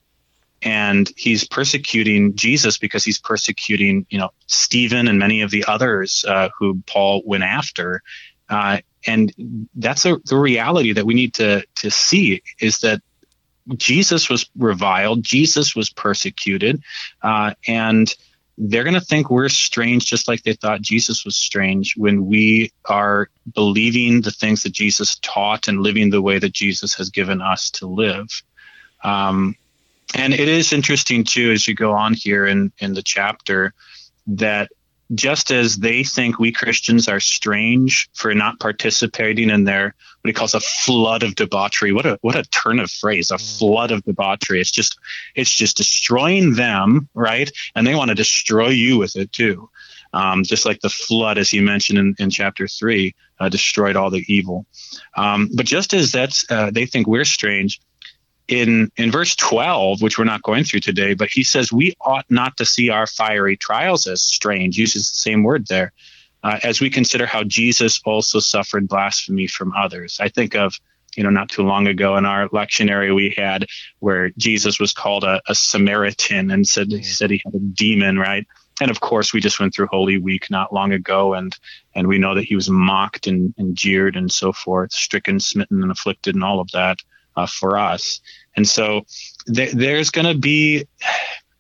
[0.66, 6.24] and he's persecuting Jesus because he's persecuting, you know, Stephen and many of the others
[6.26, 8.02] uh, who Paul went after.
[8.48, 9.30] Uh, and
[9.74, 13.02] that's a, the reality that we need to to see is that
[13.76, 16.82] Jesus was reviled, Jesus was persecuted,
[17.22, 18.14] uh, and
[18.56, 22.72] they're going to think we're strange just like they thought Jesus was strange when we
[22.84, 27.42] are believing the things that Jesus taught and living the way that Jesus has given
[27.42, 28.28] us to live.
[29.02, 29.56] Um,
[30.14, 33.74] and it is interesting too, as you go on here in, in the chapter,
[34.28, 34.70] that
[35.14, 40.32] just as they think we Christians are strange for not participating in their what he
[40.32, 41.92] calls a flood of debauchery.
[41.92, 43.58] What a what a turn of phrase, a mm.
[43.58, 44.60] flood of debauchery.
[44.60, 44.98] It's just
[45.34, 47.50] it's just destroying them, right?
[47.74, 49.68] And they want to destroy you with it too.
[50.14, 54.10] Um, just like the flood, as he mentioned in, in chapter three, uh, destroyed all
[54.10, 54.64] the evil.
[55.16, 57.80] Um, but just as that's uh, they think we're strange,
[58.48, 62.26] in in verse 12 which we're not going through today but he says we ought
[62.28, 65.92] not to see our fiery trials as strange uses the same word there
[66.44, 70.18] uh, as we consider how jesus also suffered blasphemy from others.
[70.20, 70.78] I think of
[71.16, 73.66] you know not too long ago in our lectionary we had
[74.00, 78.18] where jesus was called a, a samaritan and said he said he had a demon
[78.18, 78.46] right?
[78.80, 81.56] And of course we just went through holy week not long ago and
[81.94, 85.82] and we know that he was mocked and, and jeered and so forth stricken smitten
[85.82, 86.98] and afflicted and all of that
[87.36, 88.20] uh, for us.
[88.56, 89.04] And so
[89.52, 90.86] th- there's going to be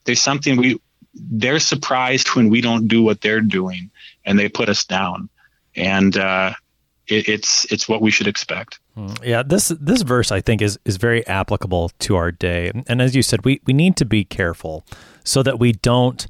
[0.04, 0.80] there's something we
[1.14, 3.90] they're surprised when we don't do what they're doing,
[4.24, 5.28] and they put us down.
[5.76, 6.54] And uh,
[7.06, 8.80] it, it's it's what we should expect.
[8.94, 9.14] Hmm.
[9.22, 12.70] Yeah, this this verse I think is is very applicable to our day.
[12.86, 14.84] And as you said, we we need to be careful
[15.24, 16.26] so that we don't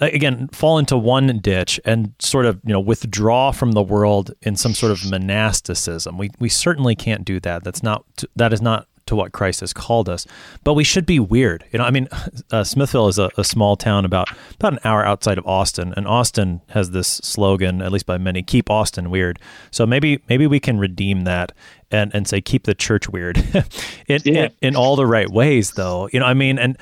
[0.00, 4.56] again fall into one ditch and sort of you know withdraw from the world in
[4.56, 6.18] some sort of monasticism.
[6.18, 7.64] We we certainly can't do that.
[7.64, 8.04] That's not
[8.36, 10.26] that is not to what Christ has called us.
[10.62, 11.64] But we should be weird.
[11.72, 12.08] You know, I mean,
[12.50, 16.06] uh, Smithville is a, a, small town about about an hour outside of Austin, and
[16.06, 19.38] Austin has this slogan, at least by many, "Keep Austin weird."
[19.70, 21.52] So maybe maybe we can redeem that
[21.90, 23.38] and and say keep the church weird
[24.08, 24.44] in, yeah.
[24.44, 26.08] in, in all the right ways, though.
[26.12, 26.78] You know, I mean, and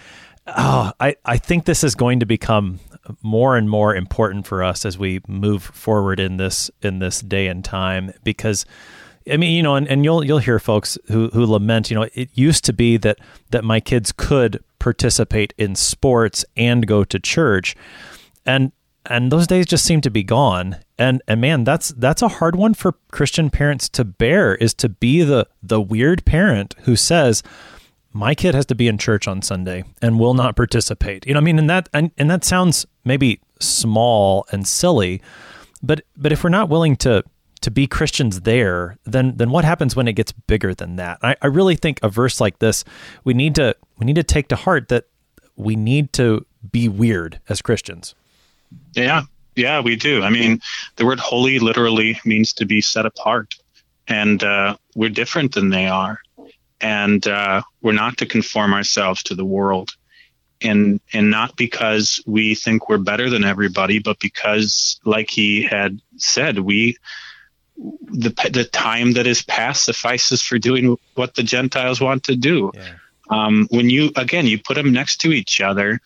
[0.47, 2.81] oh, I I think this is going to become
[3.23, 7.49] more and more important for us as we move forward in this in this day
[7.49, 8.65] and time because
[9.31, 12.09] I mean, you know, and, and you'll you'll hear folks who who lament, you know,
[12.15, 13.19] it used to be that
[13.51, 17.77] that my kids could participate in sports and go to church.
[18.45, 18.73] And
[19.07, 20.77] and those days just seem to be gone.
[20.99, 24.89] And and man, that's that's a hard one for Christian parents to bear is to
[24.89, 27.43] be the the weird parent who says,
[28.13, 31.27] my kid has to be in church on Sunday and will not participate.
[31.27, 35.23] You know, I mean, and that and, and that sounds maybe small and silly,
[35.83, 37.25] but but if we're not willing to
[37.63, 41.19] to be Christians there, then then what happens when it gets bigger than that?
[41.23, 42.85] I, I really think a verse like this,
[43.25, 45.07] we need to we need to take to heart that
[45.57, 48.15] we need to be weird as Christians.
[48.95, 49.23] Yeah,
[49.57, 50.23] yeah, we do.
[50.23, 50.61] I mean,
[50.97, 53.55] the word holy literally means to be set apart,
[54.09, 56.21] and uh, we're different than they are,
[56.83, 59.93] and uh, we're not to conform ourselves to the world,
[60.61, 66.01] and and not because we think we're better than everybody, but because, like he had
[66.17, 66.97] said, we
[67.77, 72.73] the the time that is past suffices for doing what the Gentiles want to do.
[72.75, 72.95] Yeah.
[73.31, 76.01] Um, when you again you put them next to each other.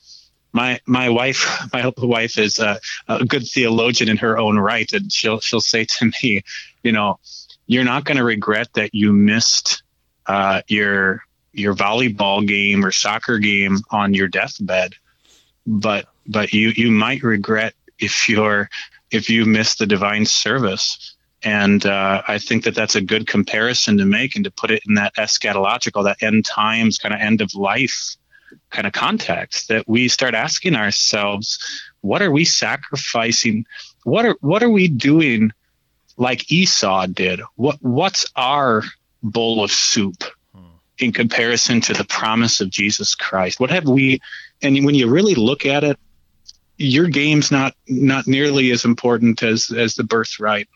[0.53, 5.13] My my wife my wife is a, a good theologian in her own right, and
[5.13, 6.43] she'll she'll say to me,
[6.83, 7.19] you know,
[7.67, 9.83] you're not going to regret that you missed
[10.29, 11.23] uh, your
[11.53, 14.95] your volleyball game or soccer game on your deathbed,
[15.67, 18.69] but but you you might regret if you're
[19.11, 23.99] if you miss the divine service and uh, I think that that's a good comparison
[23.99, 27.41] to make and to put it in that eschatological, that end times kind of end
[27.41, 28.17] of life
[28.71, 31.59] kind of context that we start asking ourselves,
[32.01, 33.65] what are we sacrificing?
[34.05, 35.53] What are what are we doing
[36.17, 37.41] like Esau did?
[37.55, 38.83] What what's our
[39.23, 40.25] bowl of soup
[40.99, 43.61] in comparison to the promise of Jesus Christ?
[43.61, 44.21] What have we
[44.63, 45.99] and when you really look at it,
[46.79, 50.69] your game's not not nearly as important as as the birthright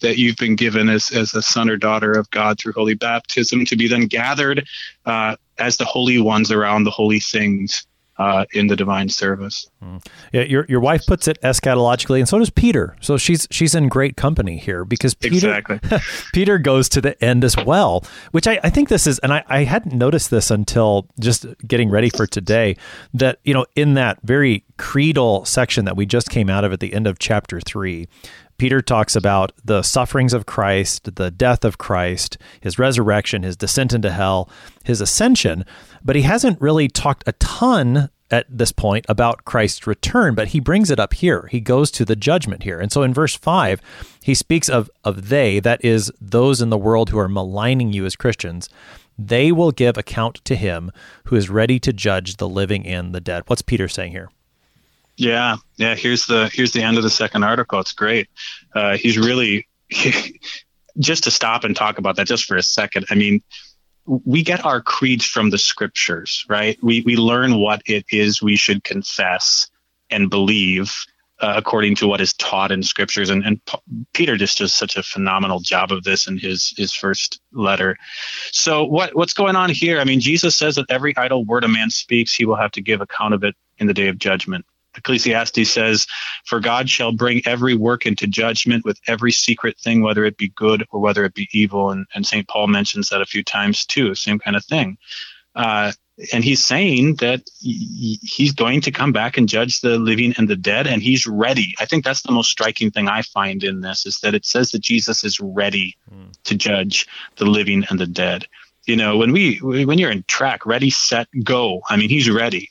[0.00, 3.64] that you've been given as, as a son or daughter of God through holy baptism
[3.64, 4.64] to be then gathered
[5.06, 7.84] uh, as the holy ones around the holy things
[8.18, 9.68] uh, in the divine service.
[9.82, 10.04] Mm.
[10.32, 12.96] Yeah, your your wife puts it eschatologically, and so does Peter.
[13.00, 15.80] So she's she's in great company here because Peter exactly.
[16.32, 18.04] Peter goes to the end as well.
[18.32, 21.90] Which I, I think this is, and I, I hadn't noticed this until just getting
[21.90, 22.76] ready for today.
[23.14, 26.80] That you know, in that very creedal section that we just came out of at
[26.80, 28.08] the end of chapter three,
[28.58, 33.92] Peter talks about the sufferings of Christ, the death of Christ, his resurrection, his descent
[33.92, 34.50] into hell,
[34.82, 35.64] his ascension,
[36.04, 40.60] but he hasn't really talked a ton at this point about Christ's return, but he
[40.60, 41.48] brings it up here.
[41.50, 42.78] He goes to the judgment here.
[42.78, 43.80] And so in verse 5,
[44.22, 48.04] he speaks of of they, that is those in the world who are maligning you
[48.04, 48.68] as Christians.
[49.16, 50.92] They will give account to him
[51.24, 53.44] who is ready to judge the living and the dead.
[53.46, 54.30] What's Peter saying here?
[55.18, 55.96] Yeah, yeah.
[55.96, 57.80] Here's the here's the end of the second article.
[57.80, 58.28] It's great.
[58.72, 59.66] Uh, he's really
[60.98, 63.04] just to stop and talk about that just for a second.
[63.10, 63.42] I mean,
[64.06, 66.78] we get our creeds from the scriptures, right?
[66.84, 69.68] We we learn what it is we should confess
[70.08, 70.94] and believe
[71.40, 73.28] uh, according to what is taught in scriptures.
[73.28, 73.78] And, and P-
[74.12, 77.96] Peter just does such a phenomenal job of this in his his first letter.
[78.52, 79.98] So what what's going on here?
[79.98, 82.80] I mean, Jesus says that every idle word a man speaks, he will have to
[82.80, 84.64] give account of it in the day of judgment.
[85.08, 86.06] Ecclesiastes says,
[86.44, 90.48] For God shall bring every work into judgment with every secret thing, whether it be
[90.48, 91.90] good or whether it be evil.
[91.90, 92.46] And, and St.
[92.46, 94.98] Paul mentions that a few times too, same kind of thing.
[95.54, 95.92] Uh,
[96.32, 100.56] and he's saying that he's going to come back and judge the living and the
[100.56, 101.74] dead, and he's ready.
[101.80, 104.72] I think that's the most striking thing I find in this is that it says
[104.72, 106.30] that Jesus is ready mm.
[106.42, 107.06] to judge
[107.36, 108.46] the living and the dead.
[108.86, 111.82] You know, when we when you're in track, ready, set, go.
[111.88, 112.68] I mean, he's ready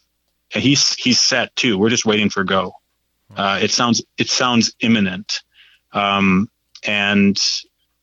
[0.60, 1.78] he's he's set too.
[1.78, 2.74] We're just waiting for go.
[3.36, 5.42] Uh, it sounds it sounds imminent,
[5.94, 6.50] um,
[6.86, 7.38] and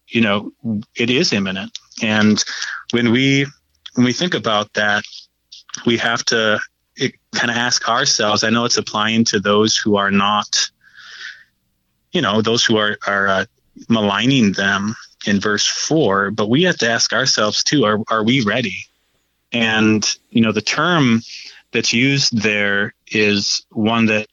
[0.09, 0.53] you know
[0.95, 1.79] it is imminent.
[2.03, 2.43] And
[2.93, 3.47] when we
[3.95, 5.05] when we think about that,
[5.87, 6.61] we have to
[7.35, 8.45] kind of ask ourselves.
[8.45, 10.71] I know it's applying to those who are not,
[12.13, 13.45] you know, those who are are uh,
[13.89, 14.95] maligning them
[15.27, 16.31] in verse four.
[16.31, 18.87] But we have to ask ourselves too: Are are we ready?
[19.53, 21.23] And you know, the term
[21.75, 24.29] that's used there is one that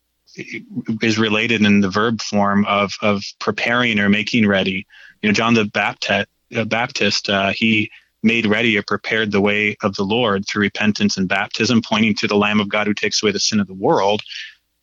[1.02, 4.88] is related in the verb form of of preparing or making ready.
[5.22, 7.92] You know, John the Baptist, uh, Baptist uh, he
[8.24, 12.28] made ready or prepared the way of the Lord through repentance and baptism, pointing to
[12.28, 14.22] the Lamb of God who takes away the sin of the world.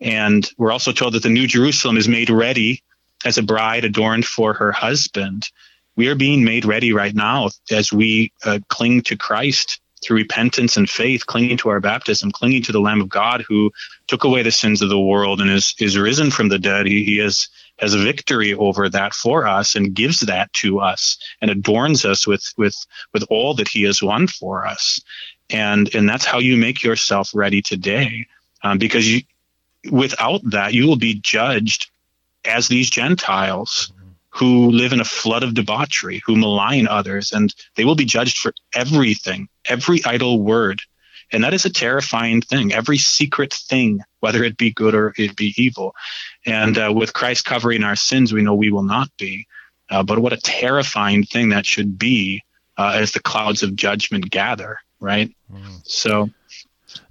[0.01, 2.83] And we're also told that the New Jerusalem is made ready
[3.25, 5.49] as a bride adorned for her husband.
[5.97, 10.77] We are being made ready right now as we uh, cling to Christ through repentance
[10.77, 13.71] and faith, clinging to our baptism, clinging to the Lamb of God who
[14.07, 16.87] took away the sins of the world and is, is risen from the dead.
[16.87, 21.19] He, he has, has a victory over that for us and gives that to us
[21.41, 22.77] and adorns us with, with,
[23.13, 25.01] with all that he has won for us.
[25.51, 28.27] And, and that's how you make yourself ready today.
[28.63, 29.23] Um, because you,
[29.91, 31.91] without that, you will be judged
[32.45, 33.93] as these Gentiles
[34.31, 38.39] who live in a flood of debauchery, who malign others, and they will be judged
[38.39, 40.81] for everything, every idle word.
[41.33, 45.37] And that is a terrifying thing, every secret thing, whether it be good or it
[45.37, 45.95] be evil.
[46.47, 49.47] And uh, with Christ covering our sins, we know we will not be.
[49.91, 52.43] Uh, but what a terrifying thing that should be
[52.77, 55.35] uh, as the clouds of judgment gather, right?
[55.53, 55.81] Mm.
[55.85, 56.31] So.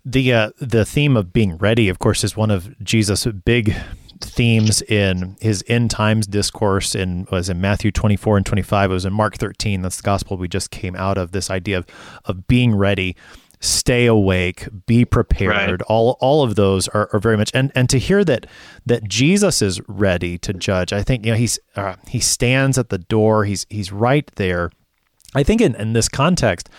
[0.03, 3.75] The uh, the theme of being ready, of course, is one of Jesus' big
[4.21, 9.05] themes in his end times discourse in was in Matthew 24 and 25 it was
[9.05, 11.85] in Mark 13 that's the gospel we just came out of this idea of
[12.25, 13.15] of being ready.
[13.59, 14.67] Stay awake.
[14.85, 15.81] Be prepared.
[15.81, 15.81] Right.
[15.87, 18.45] all all of those are, are very much and and to hear that
[18.85, 22.89] that Jesus is ready to judge I think you know he's uh, he stands at
[22.89, 23.45] the door.
[23.45, 24.71] He's he's right there.
[25.35, 26.69] I think in, in this context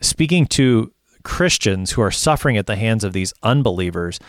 [0.00, 0.92] speaking to
[1.26, 4.20] Christians who are suffering at the hands of these unbelievers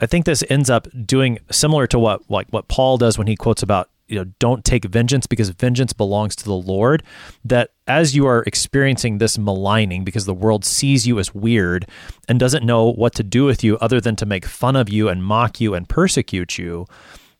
[0.00, 3.36] I think this ends up doing similar to what like what Paul does when he
[3.36, 7.02] quotes about you know don't take vengeance because vengeance belongs to the Lord
[7.44, 11.88] that as you are experiencing this maligning because the world sees you as weird
[12.28, 15.08] and doesn't know what to do with you other than to make fun of you
[15.08, 16.86] and mock you and persecute you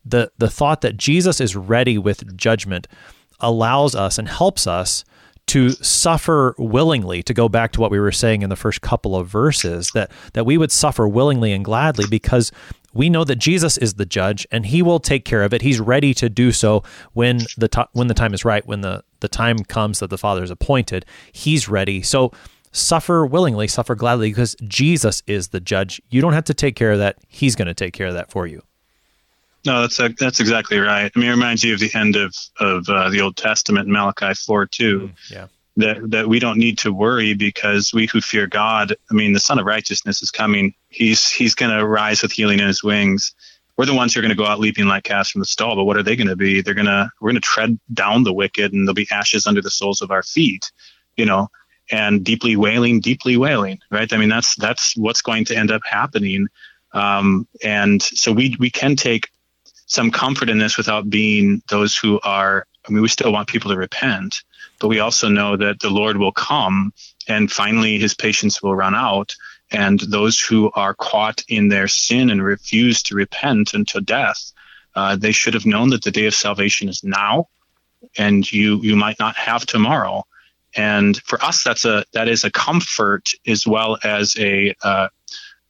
[0.04, 2.86] the the thought that Jesus is ready with judgment
[3.40, 5.04] allows us and helps us
[5.46, 9.14] to suffer willingly to go back to what we were saying in the first couple
[9.16, 12.50] of verses that that we would suffer willingly and gladly because
[12.94, 15.62] we know that Jesus is the judge and he will take care of it.
[15.62, 16.82] He's ready to do so
[17.12, 20.18] when the to- when the time is right, when the the time comes that the
[20.18, 22.02] Father is appointed, he's ready.
[22.02, 22.32] So
[22.72, 26.00] suffer willingly, suffer gladly because Jesus is the judge.
[26.10, 27.18] You don't have to take care of that.
[27.28, 28.62] He's going to take care of that for you.
[29.64, 31.10] No, that's that's exactly right.
[31.14, 34.34] I mean, it reminds you of the end of of uh, the Old Testament, Malachi
[34.34, 35.00] four two.
[35.00, 35.46] Mm, yeah.
[35.76, 38.94] That that we don't need to worry because we who fear God.
[39.10, 40.74] I mean, the Sun of Righteousness is coming.
[40.88, 43.34] He's he's going to rise with healing in his wings.
[43.76, 45.74] We're the ones who are going to go out leaping like calves from the stall.
[45.74, 46.60] But what are they going to be?
[46.60, 49.62] They're going to we're going to tread down the wicked, and there'll be ashes under
[49.62, 50.70] the soles of our feet.
[51.16, 51.48] You know,
[51.90, 53.80] and deeply wailing, deeply wailing.
[53.90, 54.12] Right.
[54.12, 56.48] I mean, that's that's what's going to end up happening.
[56.92, 59.30] Um, and so we we can take
[59.86, 62.66] some comfort in this without being those who are.
[62.86, 64.42] I mean, we still want people to repent,
[64.78, 66.92] but we also know that the Lord will come
[67.26, 69.34] and finally his patience will run out.
[69.70, 74.52] And those who are caught in their sin and refuse to repent until death,
[74.94, 77.48] uh, they should have known that the day of salvation is now,
[78.16, 80.24] and you you might not have tomorrow.
[80.76, 85.08] And for us, that's a that is a comfort as well as a uh,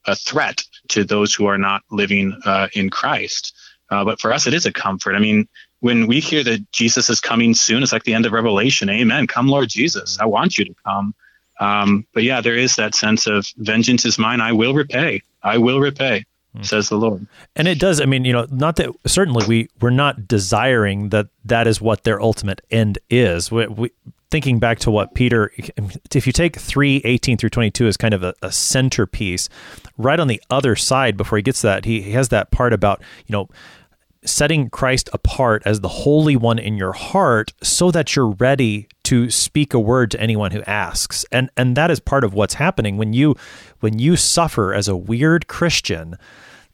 [0.06, 3.54] a threat to those who are not living uh, in Christ.
[3.91, 5.14] Uh, but for us, it is a comfort.
[5.14, 5.49] I mean,
[5.80, 8.89] when we hear that Jesus is coming soon, it's like the end of Revelation.
[8.89, 9.26] Amen.
[9.26, 10.18] Come, Lord Jesus.
[10.18, 11.14] I want you to come.
[11.61, 14.41] Um, but yeah, there is that sense of vengeance is mine.
[14.41, 15.22] I will repay.
[15.43, 16.24] I will repay,
[16.57, 16.64] mm.
[16.64, 17.26] says the Lord.
[17.55, 18.01] And it does.
[18.01, 22.05] I mean, you know, not that certainly we we're not desiring that that is what
[22.05, 23.53] their ultimate end is.
[23.53, 23.91] We, we
[24.35, 25.53] thinking back to what Peter,
[26.12, 29.49] if you take 3, 18 through 22 as kind of a, a centerpiece,
[29.97, 32.72] right on the other side before he gets to that, he, he has that part
[32.72, 33.49] about, you know,
[34.24, 39.30] setting Christ apart as the Holy One in your heart so that you're ready to
[39.30, 41.24] speak a word to anyone who asks.
[41.30, 43.37] And and that is part of what's happening when you
[43.78, 46.18] when you suffer as a weird Christian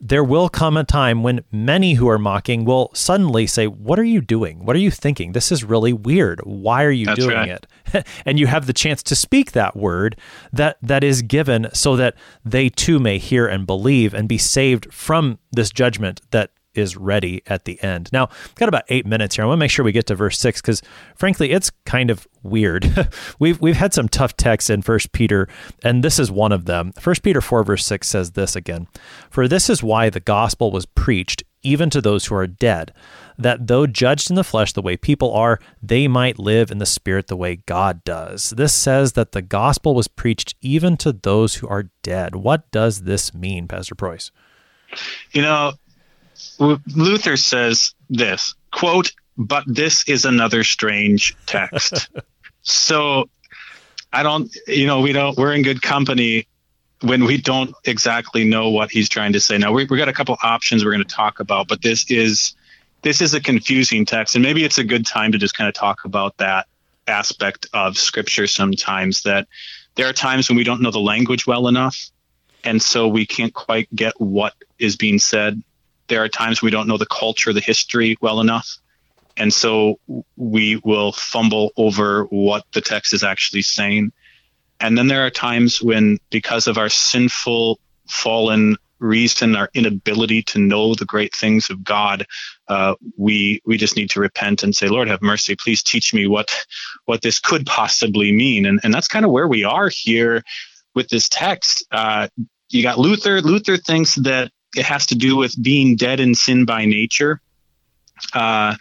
[0.00, 4.04] there will come a time when many who are mocking will suddenly say, What are
[4.04, 4.64] you doing?
[4.64, 5.32] What are you thinking?
[5.32, 6.40] This is really weird.
[6.40, 7.66] Why are you That's doing right.
[7.92, 8.06] it?
[8.24, 10.16] and you have the chance to speak that word
[10.52, 14.92] that, that is given so that they too may hear and believe and be saved
[14.92, 18.10] from this judgment that is ready at the end.
[18.12, 19.44] Now, I've got about eight minutes here.
[19.44, 20.82] I want to make sure we get to verse six because,
[21.14, 23.08] frankly, it's kind of weird.
[23.38, 25.48] we've we've had some tough texts in First Peter,
[25.82, 26.92] and this is one of them.
[26.92, 28.86] First Peter four verse six says this again:
[29.30, 32.92] "For this is why the gospel was preached even to those who are dead."
[33.36, 36.86] That though judged in the flesh the way people are, they might live in the
[36.86, 38.50] spirit the way God does.
[38.50, 42.36] This says that the gospel was preached even to those who are dead.
[42.36, 44.30] What does this mean, Pastor Preus?
[45.32, 45.72] You know,
[46.60, 52.10] Luther says this quote, but this is another strange text.
[52.62, 53.28] so
[54.12, 56.46] I don't, you know, we don't, we're in good company
[57.00, 59.56] when we don't exactly know what he's trying to say.
[59.56, 62.54] Now we, we got a couple options we're going to talk about, but this is,
[63.02, 65.74] this is a confusing text and maybe it's a good time to just kind of
[65.74, 66.66] talk about that
[67.06, 69.48] aspect of scripture sometimes that
[69.94, 72.10] there are times when we don't know the language well enough
[72.62, 75.60] and so we can't quite get what is being said
[76.10, 78.76] there are times we don't know the culture, the history well enough.
[79.38, 79.98] And so
[80.36, 84.12] we will fumble over what the text is actually saying.
[84.80, 90.58] And then there are times when, because of our sinful, fallen reason, our inability to
[90.58, 92.26] know the great things of God,
[92.68, 95.56] uh, we we just need to repent and say, Lord, have mercy.
[95.56, 96.66] Please teach me what
[97.06, 98.66] what this could possibly mean.
[98.66, 100.42] And and that's kind of where we are here
[100.94, 101.86] with this text.
[101.90, 102.28] Uh,
[102.68, 103.40] you got Luther.
[103.40, 107.40] Luther thinks that it has to do with being dead in sin by nature,
[108.34, 108.74] uh,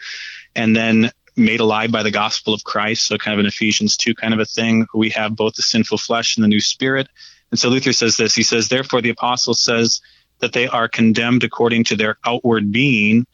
[0.56, 3.08] and then made alive by the gospel of Christ.
[3.08, 4.86] So, kind of an Ephesians 2 kind of a thing.
[4.94, 7.08] We have both the sinful flesh and the new spirit.
[7.52, 10.02] And so Luther says this he says, Therefore, the apostle says
[10.40, 13.26] that they are condemned according to their outward being,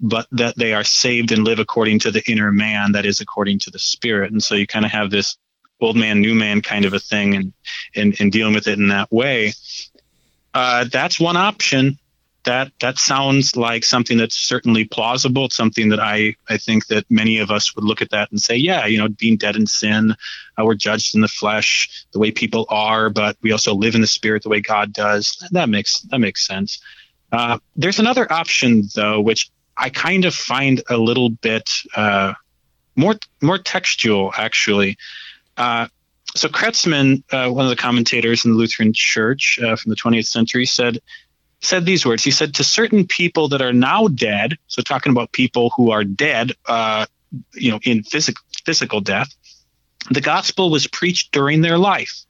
[0.00, 3.60] but that they are saved and live according to the inner man, that is, according
[3.60, 4.32] to the spirit.
[4.32, 5.36] And so you kind of have this
[5.80, 7.52] old man, new man kind of a thing and,
[7.94, 9.52] and, and dealing with it in that way.
[10.52, 11.98] Uh, that's one option.
[12.44, 15.46] That that sounds like something that's certainly plausible.
[15.46, 18.40] It's something that I I think that many of us would look at that and
[18.40, 20.14] say, yeah, you know, being dead in sin,
[20.58, 24.00] uh, we're judged in the flesh the way people are, but we also live in
[24.00, 25.36] the spirit the way God does.
[25.50, 26.80] That makes that makes sense.
[27.30, 32.34] Uh, there's another option though, which I kind of find a little bit uh,
[32.96, 34.96] more more textual actually.
[35.56, 35.88] Uh,
[36.36, 40.26] so Kretzmann, uh, one of the commentators in the Lutheran Church uh, from the 20th
[40.26, 41.00] century, said
[41.60, 42.24] said these words.
[42.24, 46.04] He said, "To certain people that are now dead, so talking about people who are
[46.04, 47.06] dead, uh,
[47.54, 49.34] you know, in physical physical death,
[50.10, 52.24] the gospel was preached during their life.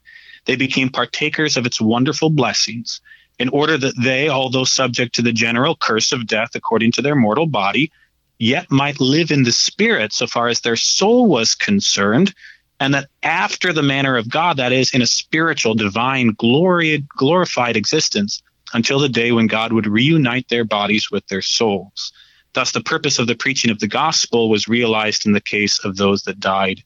[0.46, 3.00] They became partakers of its wonderful blessings."
[3.38, 7.16] In order that they, although subject to the general curse of death according to their
[7.16, 7.90] mortal body,
[8.38, 12.34] yet might live in the spirit so far as their soul was concerned,
[12.78, 17.78] and that after the manner of God, that is, in a spiritual, divine, glory, glorified
[17.78, 18.42] existence,
[18.72, 22.12] until the day when God would reunite their bodies with their souls.
[22.52, 25.96] Thus, the purpose of the preaching of the gospel was realized in the case of
[25.96, 26.82] those that died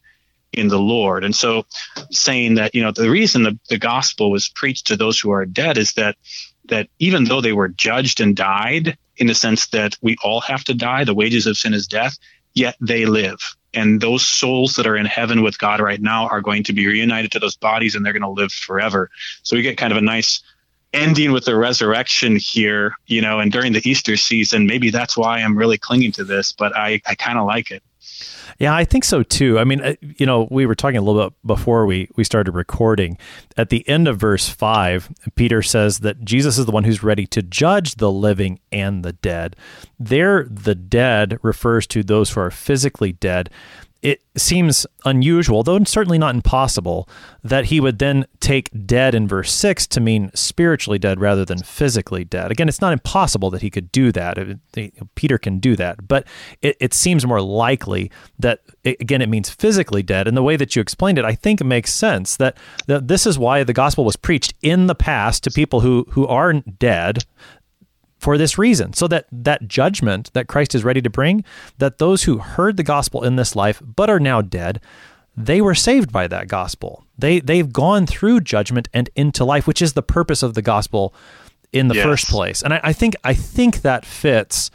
[0.53, 1.23] in the Lord.
[1.23, 1.65] And so,
[2.11, 5.45] saying that, you know, the reason the, the gospel was preached to those who are
[5.45, 6.15] dead is that
[6.65, 10.63] that even though they were judged and died, in the sense that we all have
[10.65, 12.17] to die, the wages of sin is death,
[12.53, 13.39] yet they live
[13.75, 16.87] and those souls that are in heaven with God right now are going to be
[16.87, 19.09] reunited to those bodies and they're going to live forever.
[19.43, 20.41] So we get kind of a nice
[20.95, 25.39] ending with the resurrection here, you know, and during the Easter season, maybe that's why
[25.39, 27.83] I'm really clinging to this, but I, I kind of like it.
[28.57, 29.59] Yeah, I think so too.
[29.59, 32.53] I mean, uh, you know, we were talking a little bit before we, we started
[32.53, 33.17] recording.
[33.57, 37.25] At the end of verse 5, Peter says that Jesus is the one who's ready
[37.27, 39.57] to judge the living and the dead.
[39.99, 43.49] There, the dead refers to those who are physically dead
[44.01, 47.09] it seems unusual, though certainly not impossible,
[47.43, 51.63] that he would then take dead in verse 6 to mean spiritually dead rather than
[51.63, 52.51] physically dead.
[52.51, 54.37] Again, it's not impossible that he could do that.
[55.15, 56.27] Peter can do that, but
[56.61, 60.27] it, it seems more likely that, again, it means physically dead.
[60.27, 63.39] And the way that you explained it, I think makes sense that, that this is
[63.39, 67.25] why the gospel was preached in the past to people who, who aren't dead
[68.25, 71.43] for this reason, so that that judgment that Christ is ready to bring,
[71.77, 74.81] that those who heard the gospel in this life but are now dead,
[75.37, 77.05] they were saved by that gospel.
[77.19, 81.13] They they've gone through judgment and into life, which is the purpose of the gospel
[81.71, 82.03] in the yes.
[82.03, 82.63] first place.
[82.63, 84.71] And I, I think I think that fits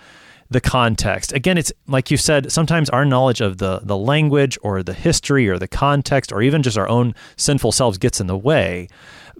[0.49, 1.33] the context.
[1.33, 5.49] Again, it's like you said, sometimes our knowledge of the the language or the history
[5.49, 8.87] or the context or even just our own sinful selves gets in the way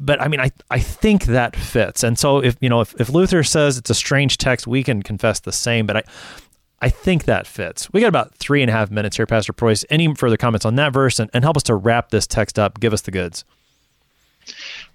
[0.01, 2.03] but I mean, I, I think that fits.
[2.03, 5.03] And so if, you know, if, if Luther says it's a strange text, we can
[5.03, 6.03] confess the same, but I,
[6.81, 7.93] I think that fits.
[7.93, 9.85] We got about three and a half minutes here, Pastor Preus.
[9.91, 12.81] Any further comments on that verse and, and help us to wrap this text up?
[12.81, 13.45] Give us the goods.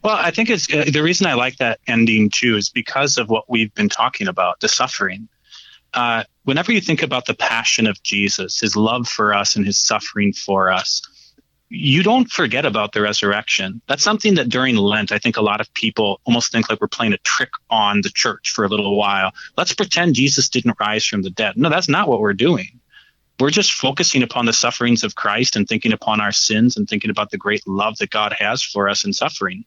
[0.04, 3.30] Well, I think it's uh, the reason I like that ending too is because of
[3.30, 5.28] what we've been talking about the suffering.
[5.94, 9.78] Uh, whenever you think about the passion of Jesus, his love for us and his
[9.78, 11.02] suffering for us,
[11.70, 13.82] you don't forget about the resurrection.
[13.88, 16.88] That's something that during Lent, I think a lot of people almost think like we're
[16.88, 19.32] playing a trick on the church for a little while.
[19.58, 21.58] Let's pretend Jesus didn't rise from the dead.
[21.58, 22.80] No, that's not what we're doing.
[23.40, 27.10] We're just focusing upon the sufferings of Christ and thinking upon our sins and thinking
[27.10, 29.66] about the great love that God has for us in suffering.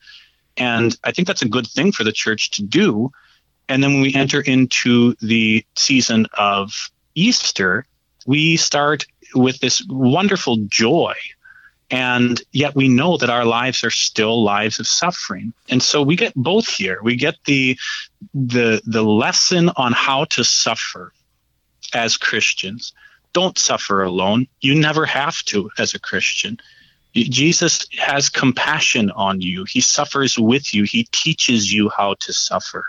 [0.56, 3.10] And I think that's a good thing for the church to do.
[3.68, 6.72] And then when we enter into the season of
[7.14, 7.84] Easter,
[8.26, 11.14] we start with this wonderful joy
[11.90, 15.52] and yet we know that our lives are still lives of suffering.
[15.70, 17.00] And so we get both here.
[17.02, 17.78] We get the
[18.34, 21.12] the the lesson on how to suffer
[21.94, 22.92] as christians.
[23.32, 24.48] Don't suffer alone.
[24.60, 26.58] You never have to as a christian.
[27.14, 29.64] Jesus has compassion on you.
[29.64, 30.84] He suffers with you.
[30.84, 32.84] He teaches you how to suffer.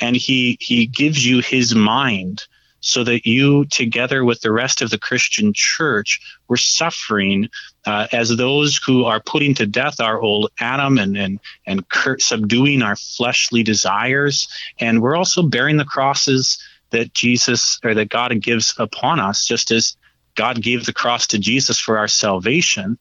[0.00, 2.46] And he he gives you his mind
[2.88, 7.50] so that you, together with the rest of the Christian church, were suffering
[7.84, 12.18] uh, as those who are putting to death our old Adam and and and cur-
[12.18, 14.48] subduing our fleshly desires,
[14.80, 16.58] and we're also bearing the crosses
[16.90, 19.96] that Jesus or that God gives upon us, just as
[20.34, 22.98] God gave the cross to Jesus for our salvation.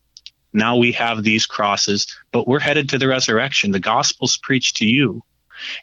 [0.51, 3.71] Now we have these crosses, but we're headed to the resurrection.
[3.71, 5.23] The gospel's preached to you.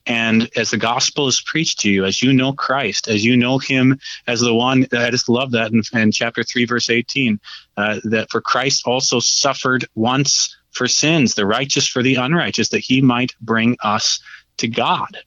[0.06, 3.58] And as the gospel is preached to you, as you know Christ, as you know
[3.58, 7.40] Him as the one, I just love that in, in chapter 3, verse 18,
[7.76, 12.80] uh, that for Christ also suffered once for sins, the righteous for the unrighteous, that
[12.80, 14.20] He might bring us
[14.58, 15.18] to God.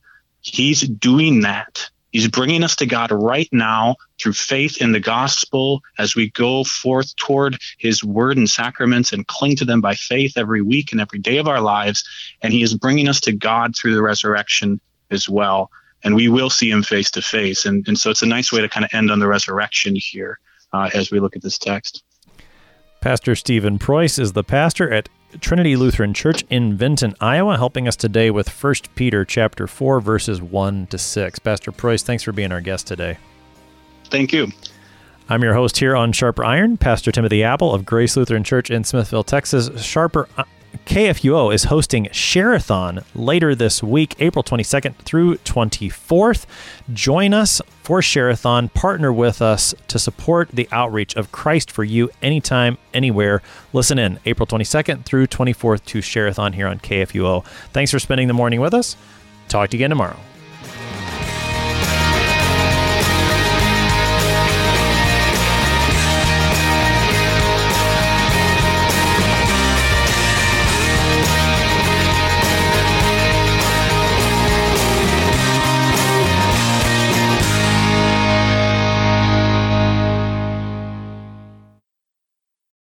[0.42, 1.90] He's doing that.
[2.12, 6.64] He's bringing us to God right now through faith in the gospel as we go
[6.64, 11.02] forth toward his word and sacraments and cling to them by faith every week and
[11.02, 12.08] every day of our lives.
[12.42, 14.80] And he is bringing us to God through the resurrection
[15.12, 15.70] as well.
[16.04, 17.66] And we will see him face to face.
[17.66, 20.40] And, and so it's a nice way to kind of end on the resurrection here
[20.74, 22.04] uh, as we look at this text.
[23.02, 27.96] Pastor Stephen Preus is the pastor at Trinity Lutheran Church in Vinton, Iowa, helping us
[27.96, 31.40] today with 1 Peter chapter 4 verses 1 to 6.
[31.40, 33.18] Pastor Preus, thanks for being our guest today.
[34.06, 34.48] Thank you.
[35.30, 38.86] I'm your host here on Sharper Iron, Pastor Timothy Appel of Grace Lutheran Church in
[38.86, 39.70] Smithville, Texas.
[39.84, 40.30] Sharper
[40.86, 46.46] KFUO is hosting Shareathon later this week, April 22nd through 24th.
[46.94, 48.74] Join us for Shareathon.
[48.74, 53.42] Partner with us to support the outreach of Christ for you anytime, anywhere.
[53.74, 57.46] Listen in April 22nd through 24th to Shareathon here on KFUO.
[57.74, 58.96] Thanks for spending the morning with us.
[59.48, 60.20] Talk to you again tomorrow.